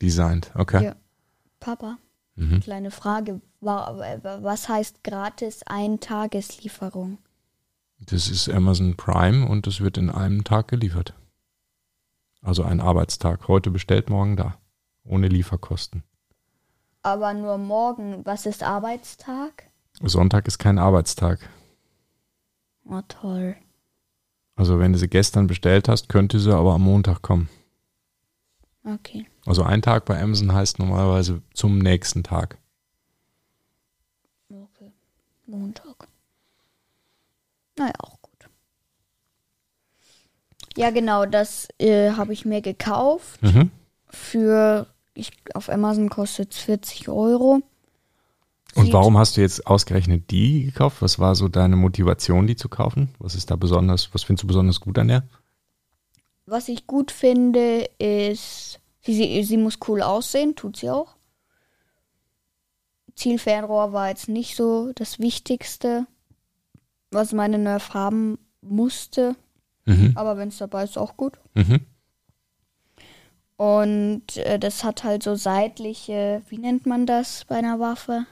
designt. 0.00 0.50
Okay. 0.54 0.84
Ja. 0.84 0.96
Papa, 1.60 1.98
Mhm. 2.36 2.60
kleine 2.60 2.90
Frage. 2.90 3.40
Wa- 3.60 3.96
wa- 4.22 4.38
Was 4.42 4.68
heißt 4.68 5.02
gratis 5.02 5.62
Ein-Tageslieferung? 5.66 7.18
Das 8.00 8.28
ist 8.28 8.48
Amazon 8.50 8.96
Prime 8.96 9.46
und 9.48 9.66
es 9.66 9.80
wird 9.80 9.96
in 9.96 10.10
einem 10.10 10.44
Tag 10.44 10.68
geliefert. 10.68 11.14
Also 12.42 12.62
ein 12.62 12.80
Arbeitstag. 12.80 13.48
Heute 13.48 13.70
bestellt, 13.70 14.10
morgen 14.10 14.36
da. 14.36 14.58
Ohne 15.04 15.28
Lieferkosten. 15.28 16.02
Aber 17.02 17.32
nur 17.34 17.56
morgen. 17.58 18.20
Was 18.24 18.44
ist 18.46 18.62
Arbeitstag? 18.62 19.70
Sonntag 20.02 20.46
ist 20.46 20.58
kein 20.58 20.78
Arbeitstag. 20.78 21.38
Oh, 22.88 23.02
toll. 23.08 23.56
Also 24.54 24.78
wenn 24.78 24.92
du 24.92 24.98
sie 24.98 25.08
gestern 25.08 25.46
bestellt 25.46 25.88
hast, 25.88 26.08
könnte 26.08 26.38
sie 26.38 26.54
aber 26.54 26.74
am 26.74 26.82
Montag 26.82 27.20
kommen. 27.22 27.48
Okay. 28.84 29.26
Also 29.44 29.62
ein 29.64 29.82
Tag 29.82 30.04
bei 30.04 30.20
Amazon 30.20 30.52
heißt 30.52 30.78
normalerweise 30.78 31.42
zum 31.52 31.78
nächsten 31.78 32.22
Tag. 32.22 32.58
Okay. 34.48 34.92
Montag. 35.46 36.08
Naja, 37.76 37.92
auch 37.98 38.20
gut. 38.22 38.48
Ja, 40.76 40.90
genau, 40.90 41.26
das 41.26 41.68
äh, 41.78 42.12
habe 42.12 42.32
ich 42.32 42.44
mir 42.44 42.62
gekauft. 42.62 43.42
Mhm. 43.42 43.70
Für, 44.08 44.86
ich, 45.14 45.32
auf 45.54 45.68
Amazon 45.68 46.08
kostet 46.08 46.52
es 46.52 46.58
40 46.60 47.08
Euro. 47.08 47.62
Und 48.76 48.92
warum 48.92 49.16
hast 49.18 49.36
du 49.36 49.40
jetzt 49.40 49.66
ausgerechnet 49.66 50.30
die 50.30 50.64
gekauft? 50.64 51.00
Was 51.00 51.18
war 51.18 51.34
so 51.34 51.48
deine 51.48 51.76
Motivation, 51.76 52.46
die 52.46 52.56
zu 52.56 52.68
kaufen? 52.68 53.08
Was 53.18 53.34
ist 53.34 53.50
da 53.50 53.56
besonders, 53.56 54.12
was 54.12 54.22
findest 54.22 54.44
du 54.44 54.46
besonders 54.48 54.80
gut 54.80 54.98
an 54.98 55.08
der? 55.08 55.24
Was 56.46 56.68
ich 56.68 56.86
gut 56.86 57.10
finde, 57.10 57.88
ist, 57.98 58.80
sie, 59.00 59.14
sie, 59.14 59.42
sie 59.42 59.56
muss 59.56 59.78
cool 59.88 60.02
aussehen, 60.02 60.54
tut 60.54 60.76
sie 60.76 60.90
auch. 60.90 61.16
Zielfernrohr 63.14 63.92
war 63.92 64.10
jetzt 64.10 64.28
nicht 64.28 64.56
so 64.56 64.92
das 64.94 65.18
Wichtigste, 65.18 66.06
was 67.10 67.32
meine 67.32 67.58
Nerf 67.58 67.94
haben 67.94 68.38
musste. 68.60 69.34
Mhm. 69.86 70.12
Aber 70.14 70.36
wenn 70.36 70.48
es 70.48 70.58
dabei 70.58 70.84
ist, 70.84 70.98
auch 70.98 71.16
gut. 71.16 71.38
Mhm. 71.54 71.80
Und 73.56 74.36
äh, 74.36 74.58
das 74.58 74.84
hat 74.84 75.02
halt 75.02 75.22
so 75.22 75.34
seitliche, 75.34 76.42
wie 76.48 76.58
nennt 76.58 76.84
man 76.84 77.06
das 77.06 77.44
bei 77.46 77.56
einer 77.56 77.80
Waffe? 77.80 78.26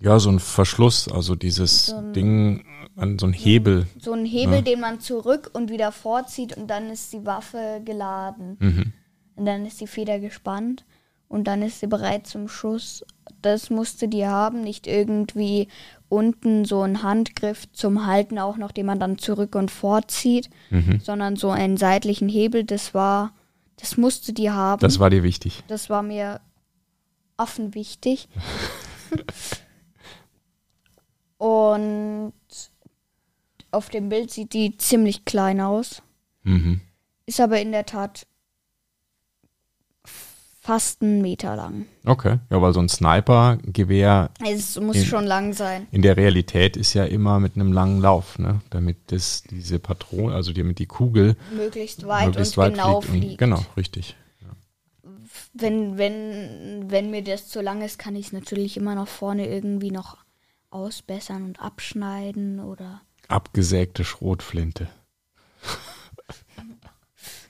Ja, 0.00 0.18
so 0.18 0.30
ein 0.30 0.38
Verschluss, 0.40 1.08
also 1.08 1.34
dieses 1.34 1.86
So 1.86 1.96
ein- 1.96 2.12
Ding 2.12 2.64
an 2.96 3.18
so 3.18 3.26
ein 3.26 3.32
Hebel. 3.32 3.86
So 3.98 4.12
ein 4.12 4.24
Hebel, 4.24 4.56
Ja. 4.56 4.62
den 4.62 4.80
man 4.80 5.00
zurück 5.00 5.50
und 5.52 5.70
wieder 5.70 5.92
vorzieht 5.92 6.56
und 6.56 6.68
dann 6.68 6.90
ist 6.90 7.12
die 7.12 7.24
Waffe 7.26 7.80
geladen. 7.84 8.56
Mhm. 8.60 8.92
Und 9.36 9.46
dann 9.46 9.64
ist 9.66 9.80
die 9.80 9.86
Feder 9.86 10.18
gespannt 10.18 10.84
und 11.28 11.44
dann 11.44 11.62
ist 11.62 11.80
sie 11.80 11.86
bereit 11.86 12.26
zum 12.26 12.48
Schuss. 12.48 13.04
Das 13.42 13.70
musste 13.70 14.08
die 14.08 14.26
haben, 14.26 14.60
nicht 14.62 14.86
irgendwie 14.86 15.68
unten 16.08 16.64
so 16.64 16.82
ein 16.82 17.02
Handgriff 17.02 17.70
zum 17.72 18.06
Halten 18.06 18.38
auch 18.38 18.56
noch, 18.56 18.72
den 18.72 18.84
man 18.86 18.98
dann 19.00 19.16
zurück 19.18 19.54
und 19.54 19.70
vorzieht, 19.70 20.50
Mhm. 20.70 21.00
sondern 21.00 21.36
so 21.36 21.50
einen 21.50 21.76
seitlichen 21.76 22.28
Hebel. 22.28 22.64
Das 22.64 22.92
war, 22.94 23.32
das 23.76 23.96
musste 23.96 24.32
die 24.32 24.50
haben. 24.50 24.80
Das 24.80 24.98
war 24.98 25.08
dir 25.08 25.22
wichtig. 25.22 25.62
Das 25.68 25.88
war 25.88 26.02
mir 26.02 26.40
affenwichtig. 27.36 28.28
Und 31.40 32.34
auf 33.70 33.88
dem 33.88 34.10
Bild 34.10 34.30
sieht 34.30 34.52
die 34.52 34.76
ziemlich 34.76 35.24
klein 35.24 35.62
aus. 35.62 36.02
Mhm. 36.42 36.82
Ist 37.24 37.40
aber 37.40 37.58
in 37.62 37.72
der 37.72 37.86
Tat 37.86 38.26
fast 40.60 41.00
einen 41.00 41.22
Meter 41.22 41.56
lang. 41.56 41.86
Okay. 42.04 42.40
Ja, 42.50 42.60
weil 42.60 42.74
so 42.74 42.80
ein 42.80 42.90
Sniper-Gewehr 42.90 44.28
Es 44.46 44.78
muss 44.78 44.96
In- 44.96 45.04
schon 45.06 45.24
lang 45.24 45.54
sein. 45.54 45.86
in 45.92 46.02
der 46.02 46.18
Realität 46.18 46.76
ist 46.76 46.92
ja 46.92 47.04
immer 47.06 47.40
mit 47.40 47.54
einem 47.56 47.72
langen 47.72 48.02
Lauf, 48.02 48.38
ne? 48.38 48.60
Damit 48.68 48.98
das, 49.06 49.42
diese 49.50 49.78
Patrone, 49.78 50.34
also 50.34 50.52
damit 50.52 50.78
die 50.78 50.84
Kugel 50.86 51.36
Möglichst 51.56 52.06
weit 52.06 52.26
möglichst 52.26 52.58
und 52.58 52.64
weit 52.64 52.74
genau 52.74 53.00
fliegt. 53.00 53.16
fliegt. 53.24 53.32
Und, 53.32 53.38
genau, 53.38 53.64
richtig. 53.78 54.14
Wenn, 55.54 55.96
wenn, 55.96 56.90
wenn 56.90 57.10
mir 57.10 57.24
das 57.24 57.48
zu 57.48 57.62
lang 57.62 57.80
ist, 57.80 57.98
kann 57.98 58.14
ich 58.14 58.26
es 58.26 58.32
natürlich 58.32 58.76
immer 58.76 58.94
noch 58.94 59.08
vorne 59.08 59.48
irgendwie 59.48 59.90
noch 59.90 60.18
ausbessern 60.70 61.44
und 61.44 61.60
abschneiden 61.60 62.60
oder. 62.60 63.02
Abgesägte 63.28 64.04
Schrotflinte. 64.04 64.88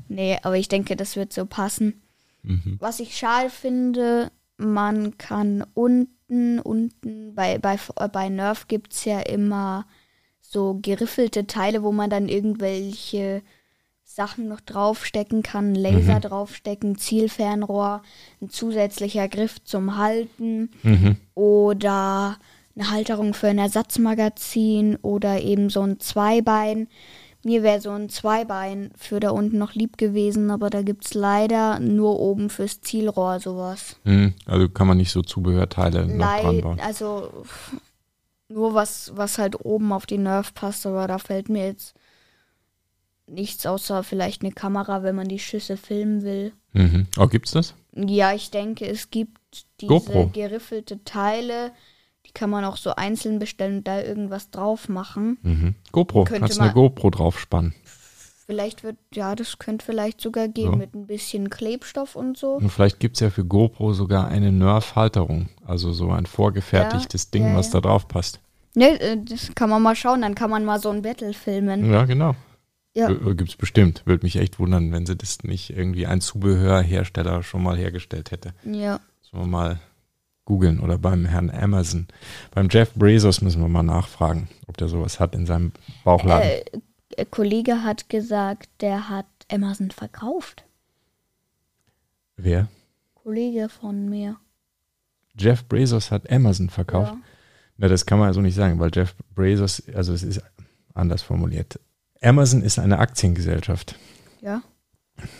Nee, 0.09 0.39
aber 0.43 0.57
ich 0.57 0.67
denke, 0.67 0.97
das 0.97 1.15
wird 1.15 1.33
so 1.33 1.47
passen. 1.47 2.03
Mhm. 2.43 2.77
Was 2.81 2.99
ich 2.99 3.17
schade 3.17 3.49
finde, 3.49 4.33
man 4.57 5.17
kann 5.19 5.65
unten, 5.75 6.59
unten, 6.59 7.35
bei, 7.35 7.59
bei, 7.59 7.79
bei 8.09 8.29
Nerf 8.29 8.67
gibt 8.67 8.93
es 8.93 9.05
ja 9.05 9.21
immer 9.21 9.87
so 10.41 10.81
geriffelte 10.83 11.47
Teile, 11.47 11.85
wo 11.85 11.93
man 11.93 12.11
dann 12.11 12.29
irgendwelche 12.29 13.43
Sachen 14.03 14.49
noch 14.49 14.61
draufstecken 14.61 15.45
kann, 15.45 15.77
Laser 15.77 16.19
draufstecken, 16.19 16.99
Zielfernrohr, 16.99 18.03
ein 18.43 18.51
zusätzlicher 18.51 19.29
Griff 19.29 19.63
zum 19.63 19.97
Halten 19.97 20.71
Mhm. 20.83 21.17
oder 21.35 22.37
eine 22.77 22.91
Halterung 22.91 23.35
für 23.35 23.49
ein 23.49 23.59
Ersatzmagazin 23.59 24.97
oder 24.97 25.41
eben 25.43 25.71
so 25.71 25.83
ein 25.83 26.01
Zweibein. 26.01 26.89
Mir 27.43 27.63
wäre 27.63 27.81
so 27.81 27.91
ein 27.91 28.11
Zweibein 28.11 28.91
für 28.97 29.19
da 29.19 29.31
unten 29.31 29.57
noch 29.59 29.75
lieb 29.75 29.97
gewesen, 29.97 30.51
aber 30.51 30.69
da 30.69 30.83
gibt 30.83 31.07
es 31.07 31.15
leider 31.15 31.81
nur 31.81 32.19
oben 32.21 32.51
fürs 32.51 32.81
Zielrohr 32.83 33.41
sowas. 33.41 33.97
Mhm. 34.05 34.35
Also 34.47 34.69
kann 34.69 34.87
man 34.87 34.99
nicht 34.99 35.11
so 35.11 35.23
Zubehörteile 35.23 36.07
noch 36.07 36.27
dran 36.27 36.45
Leid, 36.55 36.63
bauen. 36.63 36.81
also 36.81 37.45
nur 38.49 38.75
was, 38.75 39.13
was 39.15 39.39
halt 39.39 39.65
oben 39.65 39.93
auf 39.93 40.07
die 40.07 40.19
Nerf 40.19 40.53
passt, 40.53 40.85
aber 40.85 41.07
da 41.07 41.19
fällt 41.19 41.49
mir 41.49 41.67
jetzt 41.67 41.95
nichts 43.27 43.65
außer 43.65 44.03
vielleicht 44.03 44.43
eine 44.43 44.53
Kamera, 44.53 45.03
wenn 45.03 45.15
man 45.15 45.29
die 45.29 45.39
Schüsse 45.39 45.77
filmen 45.77 46.23
will. 46.23 46.53
Mhm. 46.73 47.07
Oh, 47.17 47.27
gibt's 47.27 47.53
das? 47.53 47.75
Ja, 47.95 48.35
ich 48.35 48.51
denke, 48.51 48.87
es 48.87 49.11
gibt 49.11 49.39
diese 49.81 49.89
GoPro. 49.89 50.31
geriffelte 50.33 51.03
Teile, 51.05 51.73
Die 52.27 52.33
kann 52.33 52.51
man 52.51 52.65
auch 52.65 52.77
so 52.77 52.95
einzeln 52.95 53.39
bestellen 53.39 53.79
und 53.79 53.89
da 53.89 54.01
irgendwas 54.03 54.51
drauf 54.51 54.89
machen. 54.89 55.39
Mhm. 55.43 55.75
GoPro, 55.93 56.25
Könnte 56.25 56.41
kannst 56.41 56.59
du 56.59 56.63
eine 56.63 56.73
GoPro 56.73 57.11
draufspannen. 57.11 57.75
Vielleicht 58.47 58.83
wird, 58.83 58.97
ja, 59.15 59.37
das 59.37 59.59
könnte 59.61 59.85
vielleicht 59.85 60.21
sogar 60.21 60.49
gehen 60.49 60.73
Ja. 60.73 60.77
mit 60.77 60.95
ein 60.95 61.07
bisschen 61.07 61.51
Klebstoff 61.51 62.17
und 62.17 62.37
so. 62.37 62.55
Und 62.55 62.71
vielleicht 62.71 62.99
gibt 62.99 63.17
es 63.17 63.21
ja 63.21 63.31
für 63.31 63.45
GoPro 63.45 63.93
sogar 63.93 64.27
eine 64.29 64.51
Nerf-Halterung. 64.51 65.49
Also 65.65 65.93
so 65.93 66.11
ein 66.11 66.27
vorgefertigtes 66.27 67.25
Ja, 67.25 67.31
Ding, 67.33 67.45
ja, 67.53 67.57
was 67.57 67.67
ja. 67.67 67.75
da 67.81 67.89
drauf 67.89 68.09
passt. 68.09 68.41
Ne, 68.75 69.01
äh, 69.01 69.17
das 69.23 69.55
kann 69.55 69.71
man 69.71 69.83
mal 69.83 69.95
schauen, 69.97 70.23
dann 70.23 70.35
kann 70.35 70.51
man 70.51 70.65
mal 70.65 70.81
so 70.81 70.91
ein 70.91 71.03
Battle 71.03 71.33
filmen. 71.33 71.91
Ja, 71.93 72.05
genau. 72.05 72.35
Ja. 72.95 73.09
Äh, 73.11 73.35
Gibt's 73.37 73.55
bestimmt. 73.57 74.03
Würde 74.05 74.25
mich 74.27 74.35
echt 74.37 74.59
wundern, 74.59 74.91
wenn 74.93 75.07
sie 75.07 75.17
das 75.17 75.45
nicht 75.45 75.71
irgendwie 75.71 76.07
ein 76.07 76.21
Zubehörhersteller 76.21 77.43
schon 77.45 77.63
mal 77.63 77.77
hergestellt 77.77 78.31
hätte. 78.33 78.53
Ja. 78.65 78.99
Müssen 79.21 79.39
wir 79.39 79.47
mal 79.47 79.81
googeln 80.51 80.81
oder 80.81 80.99
beim 80.99 81.27
Herrn 81.27 81.49
Amazon. 81.49 82.09
Beim 82.51 82.67
Jeff 82.69 82.91
Bezos 82.97 83.41
müssen 83.41 83.63
wir 83.63 83.69
mal 83.69 83.85
nachfragen, 83.85 84.49
ob 84.67 84.77
der 84.79 84.89
sowas 84.89 85.21
hat 85.21 85.33
in 85.37 85.47
seinem 85.47 85.71
Bauchladen. 86.03 86.43
Äh, 86.49 86.65
ein 87.19 87.31
Kollege 87.31 87.85
hat 87.85 88.09
gesagt, 88.09 88.69
der 88.81 89.09
hat 89.09 89.27
Amazon 89.49 89.93
verkauft. 89.93 90.65
Wer? 92.37 92.67
Kollege 93.15 93.69
von 93.69 94.09
mir. 94.09 94.37
Jeff 95.39 95.63
Bezos 95.65 96.11
hat 96.11 96.29
Amazon 96.33 96.69
verkauft. 96.69 97.13
Ja. 97.13 97.21
Na, 97.77 97.87
das 97.89 98.07
kann 98.07 98.19
man 98.19 98.27
also 98.29 98.41
nicht 98.41 98.57
sagen, 98.57 98.81
weil 98.81 98.91
Jeff 98.93 99.15
Bezos, 99.37 99.83
also 99.95 100.13
es 100.13 100.25
ist 100.25 100.43
anders 100.95 101.23
formuliert. 101.23 101.79
Amazon 102.21 102.63
ist 102.63 102.79
eine 102.81 102.99
Aktiengesellschaft. 102.99 103.95
ja. 104.41 104.63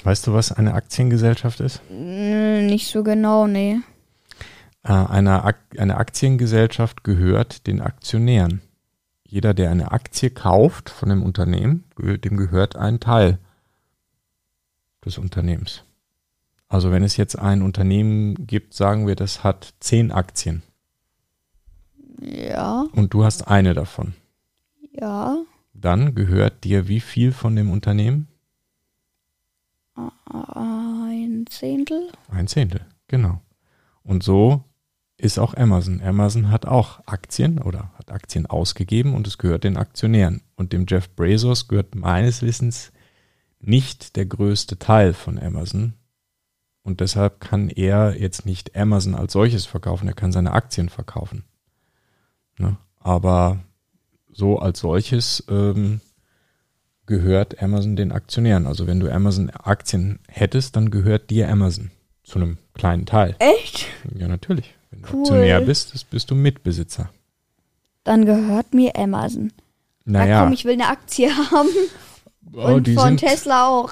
Weißt 0.05 0.27
du, 0.27 0.35
was 0.35 0.53
eine 0.53 0.75
Aktiengesellschaft 0.75 1.59
ist? 1.61 1.81
Mm, 1.91 2.67
Nicht 2.67 2.89
so 2.89 3.03
genau, 3.03 3.47
nee. 3.47 3.79
Äh, 4.83 4.93
eine, 4.93 5.45
Ak 5.45 5.59
eine 5.77 5.97
Aktiengesellschaft 5.97 7.05
gehört 7.05 7.67
den 7.67 7.81
Aktionären. 7.81 8.63
Jeder, 9.25 9.55
der 9.55 9.71
eine 9.71 9.93
Aktie 9.93 10.31
kauft 10.31 10.91
von 10.91 11.09
dem 11.09 11.23
Unternehmen, 11.23 11.85
dem 11.99 12.37
gehört 12.37 12.77
ein 12.77 12.99
Teil 12.99 13.39
des 15.05 15.19
Unternehmens. 15.19 15.85
Also 16.69 16.91
wenn 16.91 17.05
es 17.05 17.17
jetzt 17.17 17.39
ein 17.39 17.63
Unternehmen 17.63 18.47
gibt, 18.47 18.75
sagen 18.75 19.07
wir, 19.07 19.17
das 19.17 19.45
hat 19.45 19.75
zehn 19.81 20.11
Aktien 20.13 20.63
Ja, 22.21 22.87
und 22.93 23.15
du 23.15 23.25
hast 23.25 23.49
eine 23.49 23.75
davon, 23.75 24.15
ja. 24.93 25.37
dann 25.75 26.15
gehört 26.15 26.65
dir 26.65 26.89
wie 26.89 27.01
viel 27.01 27.33
von 27.33 27.57
dem 27.57 27.71
Unternehmen? 27.71 28.29
Ein 30.25 31.45
Zehntel? 31.49 32.11
Ein 32.31 32.47
Zehntel, 32.47 32.87
genau. 33.09 33.41
Und 34.03 34.23
so 34.23 34.65
ist 35.21 35.39
auch 35.39 35.55
Amazon. 35.55 36.01
Amazon 36.03 36.51
hat 36.51 36.67
auch 36.67 37.01
Aktien 37.07 37.59
oder 37.59 37.93
hat 37.99 38.11
Aktien 38.11 38.47
ausgegeben 38.47 39.15
und 39.15 39.27
es 39.27 39.39
gehört 39.39 39.65
den 39.65 39.77
Aktionären. 39.77 40.43
Und 40.57 40.73
dem 40.73 40.87
Jeff 40.89 41.09
Bezos 41.11 41.69
gehört 41.69 41.95
meines 41.95 42.43
Wissens 42.43 42.93
nicht 43.61 44.17
der 44.17 44.27
größte 44.27 44.79
Teil 44.79 45.13
von 45.13 45.39
Amazon. 45.39 45.95
Und 46.83 47.01
deshalb 47.01 47.41
kann 47.41 47.69
er 47.69 48.19
jetzt 48.19 48.47
nicht 48.47 48.77
Amazon 48.77 49.15
als 49.15 49.33
solches 49.33 49.67
verkaufen, 49.67 50.09
er 50.09 50.15
kann 50.15 50.33
seine 50.33 50.53
Aktien 50.53 50.89
verkaufen. 50.89 51.45
Ne? 52.59 52.79
Aber 52.99 53.61
so 54.33 54.59
als 54.59 54.81
solches 54.81 55.45
ähm, 55.49 56.01
gehört 57.07 57.63
Amazon 57.63 57.97
den 57.97 58.13
Aktionären. 58.13 58.67
Also 58.67 58.87
wenn 58.87 59.01
du 59.01 59.13
Amazon 59.13 59.51
Aktien 59.51 60.21
hättest, 60.29 60.77
dann 60.77 60.91
gehört 60.91 61.31
dir 61.31 61.51
Amazon 61.51 61.91
zu 62.23 62.39
einem 62.39 62.59
kleinen 62.75 63.05
Teil. 63.05 63.37
Echt? 63.39 63.87
Ja, 64.17 64.29
natürlich. 64.29 64.75
Wenn 64.91 65.03
du 65.03 65.09
Cool. 65.13 65.21
Aktionär 65.21 65.61
bist, 65.61 66.11
bist 66.11 66.31
du 66.31 66.35
Mitbesitzer. 66.35 67.11
Dann 68.05 68.25
gehört 68.27 68.73
mir 68.75 68.97
Amazon. 68.97 69.53
Na 70.05 70.21
Naja, 70.21 70.45
komm, 70.45 70.53
ich 70.53 70.65
will 70.65 70.73
eine 70.73 70.89
Aktie 70.89 71.31
haben. 71.31 71.69
oh, 72.55 72.75
Und 72.75 72.89
von 72.89 73.09
sind, 73.09 73.21
Tesla 73.21 73.69
auch. 73.69 73.91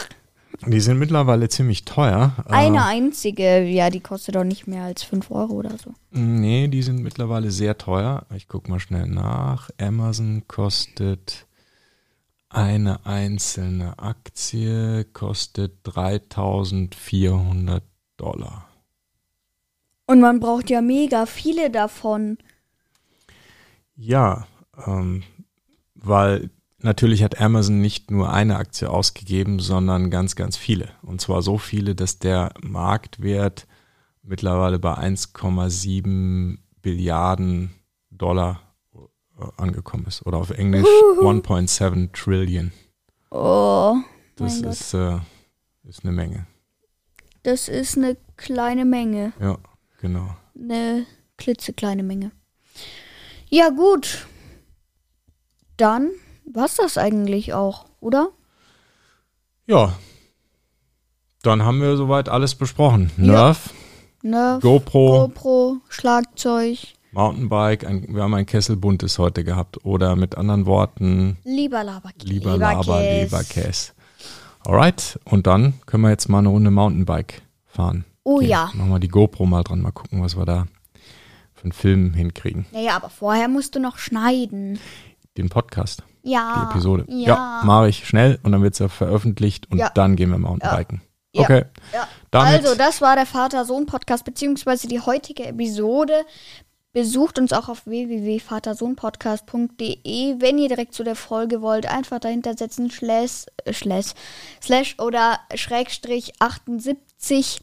die 0.67 0.81
sind 0.81 0.99
mittlerweile 0.99 1.49
ziemlich 1.49 1.85
teuer. 1.85 2.33
Eine 2.47 2.79
Äh, 2.79 2.81
einzige, 2.81 3.63
ja, 3.63 3.91
die 3.91 4.01
kostet 4.01 4.35
doch 4.35 4.45
nicht 4.45 4.67
mehr 4.67 4.85
als 4.85 5.03
5 5.03 5.31
Euro 5.31 5.53
oder 5.55 5.77
so. 5.79 5.93
nee, 6.11 6.67
die 6.69 6.83
sind 6.83 7.03
mittlerweile 7.03 7.51
sehr 7.51 7.77
teuer. 7.79 8.27
Ich 8.35 8.49
guck 8.49 8.69
mal 8.69 8.81
schnell 8.81 9.07
nach. 9.07 9.71
Amazon 9.81 10.43
kostet 10.49 11.47
eine 12.51 13.05
einzelne 13.05 13.99
Aktie 13.99 15.05
kostet 15.13 15.75
3400 15.85 17.83
Dollar. 18.17 18.68
Und 20.09 20.21
man 20.21 20.41
braucht 20.41 20.71
ja 20.71 20.81
mega 20.81 21.27
viele 21.27 21.71
davon. 21.71 22.39
Ja, 23.95 24.47
ähm, 24.87 25.23
weil 25.95 26.51
natürlich 26.79 27.23
hat 27.23 27.39
Amazon 27.41 27.81
nicht 27.83 28.11
nur 28.11 28.33
eine 28.33 28.57
Aktie 28.57 28.89
ausgegeben, 28.89 29.59
sondern 29.61 30.11
ganz, 30.11 30.35
ganz 30.35 30.57
viele. 30.57 30.89
Und 31.03 31.21
zwar 31.21 31.43
so 31.43 31.59
viele, 31.59 31.95
dass 31.95 32.19
der 32.19 32.55
Marktwert 32.63 33.67
mittlerweile 34.23 34.79
bei 34.79 34.95
1,7 34.95 36.57
Billiarden 36.81 37.75
Dollar 38.11 38.63
äh, 38.95 39.45
angekommen 39.59 40.07
ist. 40.07 40.25
Oder 40.25 40.39
auf 40.39 40.51
Englisch 40.51 40.87
1,7 41.21 42.13
Trillion. 42.13 42.73
Oh, 43.31 43.95
Das 44.37 44.61
ist, 44.61 44.95
äh, 44.95 45.19
ist 45.85 46.03
eine 46.03 46.13
Menge. 46.13 46.47
das 47.43 47.69
ist 47.69 47.99
eine 47.99 48.17
kleine 48.37 48.87
Menge. 48.87 49.33
Ja, 49.39 49.59
genau. 49.99 50.37
Eine 50.59 51.07
klitzekleine 51.37 52.03
Menge. 52.03 52.33
Ja, 53.51 53.71
gut. 53.71 54.27
Dann 55.77 56.11
war's 56.45 56.77
das 56.77 56.99
eigentlich 56.99 57.55
auch, 57.55 57.87
oder? 58.01 58.31
Ja. 59.67 59.95
Dann 61.43 61.63
haben 61.65 61.81
wir 61.81 61.97
soweit 61.97 62.29
alles 62.29 62.55
besprochen. 62.55 63.13
Ja. 63.17 63.25
Nerf, 63.25 63.71
Ne? 64.23 64.59
GoPro, 64.61 65.29
GoPro, 65.29 65.77
Schlagzeug, 65.89 66.79
Mountainbike, 67.13 67.87
ein, 67.87 68.15
wir 68.15 68.23
haben 68.25 68.35
ein 68.35 68.47
Kesselbuntes 68.47 69.19
heute 69.19 69.45
gehabt. 69.45 69.85
Oder 69.85 70.17
mit 70.17 70.37
anderen 70.37 70.67
Worten, 70.67 71.39
lieber 71.45 71.85
Laberkäse. 71.85 72.27
lieber 72.27 72.57
Laber, 72.57 73.01
lieber 73.01 73.45
Käse. 73.45 73.93
Alright, 74.67 75.19
und 75.25 75.47
dann 75.47 75.75
können 75.87 76.03
wir 76.03 76.11
jetzt 76.11 76.29
mal 76.29 76.41
eine 76.41 76.49
Runde 76.49 76.71
Mountainbike 76.71 77.43
fahren. 77.67 78.05
Oh 78.29 78.37
Okay, 78.37 78.47
ja. 78.49 78.71
Machen 78.75 78.91
wir 78.91 78.99
die 78.99 79.09
GoPro 79.09 79.47
mal 79.47 79.63
dran, 79.65 79.81
mal 79.81 79.91
gucken, 79.93 80.23
was 80.23 80.37
wir 80.37 80.45
da 80.45 80.67
für 81.55 81.63
einen 81.65 81.73
Film 81.73 82.13
hinkriegen. 82.13 82.67
Naja, 82.73 82.95
aber 82.97 83.09
vorher 83.09 83.49
musst 83.49 83.75
du 83.75 83.81
noch 83.81 83.97
schneiden. 83.99 84.79
Den 85.39 85.49
Podcast, 85.49 86.03
Ja. 86.23 86.65
die 86.67 86.71
Episode. 86.73 87.05
Ja. 87.09 87.63
mache 87.65 87.89
ich 87.89 88.07
schnell 88.07 88.39
und 88.43 88.53
dann 88.53 88.63
wird 88.63 88.75
es 88.75 88.81
ja 88.81 88.89
veröffentlicht 88.89 89.71
und 89.71 89.79
Ja. 89.79 89.89
dann 89.95 90.15
gehen 90.17 90.29
wir 90.31 90.37
Mountainbiken. 90.39 91.01
Ja. 91.33 91.43
Okay, 91.43 91.65
Ja. 91.95 92.07
damit 92.31 92.65
Also, 92.65 92.75
das 92.75 93.01
war 93.01 93.17
der 93.17 93.25
Vater-Sohn-Podcast, 93.27 94.25
beziehungsweise 94.25 94.89
die 94.89 95.01
heutige 95.01 95.47
Episode. 95.47 96.25
Besucht 96.93 97.39
uns 97.39 97.53
auch 97.53 97.69
auf 97.69 97.87
www.vatersohnpodcast.de. 97.87 100.41
Wenn 100.41 100.59
ihr 100.59 100.69
direkt 100.69 100.95
zu 100.95 101.05
der 101.05 101.15
Folge 101.17 101.61
wollt, 101.63 101.87
einfach 101.87 102.19
dahinter 102.19 102.55
setzen, 102.57 102.91
slash, 102.91 103.47
äh, 103.65 103.73
slash, 103.73 104.15
slash 104.63 104.97
oder 104.99 105.39
Schrägstrich 105.55 106.33
78. 106.41 107.61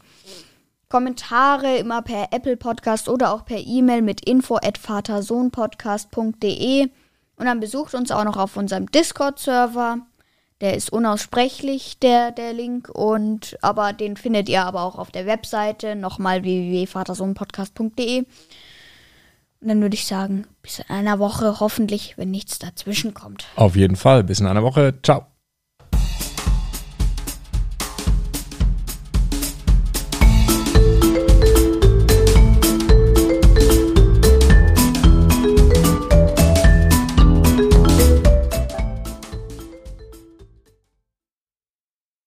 Kommentare 0.88 1.78
immer 1.78 2.02
per 2.02 2.28
Apple 2.32 2.56
Podcast 2.56 3.08
oder 3.08 3.32
auch 3.32 3.44
per 3.44 3.58
E-Mail 3.58 4.02
mit 4.02 4.28
info 4.28 4.56
at 4.56 4.78
vatersohnpodcast.de. 4.78 6.88
Und 7.38 7.44
dann 7.44 7.60
besucht 7.60 7.94
uns 7.94 8.10
auch 8.10 8.24
noch 8.24 8.36
auf 8.36 8.56
unserem 8.56 8.90
Discord-Server. 8.90 9.98
Der 10.62 10.74
ist 10.74 10.90
unaussprechlich, 10.90 11.98
der, 11.98 12.30
der 12.30 12.52
Link. 12.52 12.88
Und 12.88 13.58
aber 13.60 13.92
den 13.92 14.16
findet 14.16 14.48
ihr 14.48 14.64
aber 14.64 14.82
auch 14.82 14.96
auf 14.96 15.10
der 15.10 15.26
Webseite. 15.26 15.96
Nochmal 15.96 16.44
www.vatersohnpodcast.de. 16.44 18.24
Und 19.60 19.68
dann 19.68 19.82
würde 19.82 19.96
ich 19.96 20.06
sagen, 20.06 20.46
bis 20.62 20.78
in 20.78 20.88
einer 20.88 21.18
Woche 21.18 21.60
hoffentlich, 21.60 22.16
wenn 22.16 22.30
nichts 22.30 22.58
dazwischen 22.58 23.12
kommt. 23.12 23.48
auf 23.56 23.76
jeden 23.76 23.96
Fall. 23.96 24.24
Bis 24.24 24.40
in 24.40 24.46
einer 24.46 24.62
Woche. 24.62 24.94
Ciao. 25.02 25.26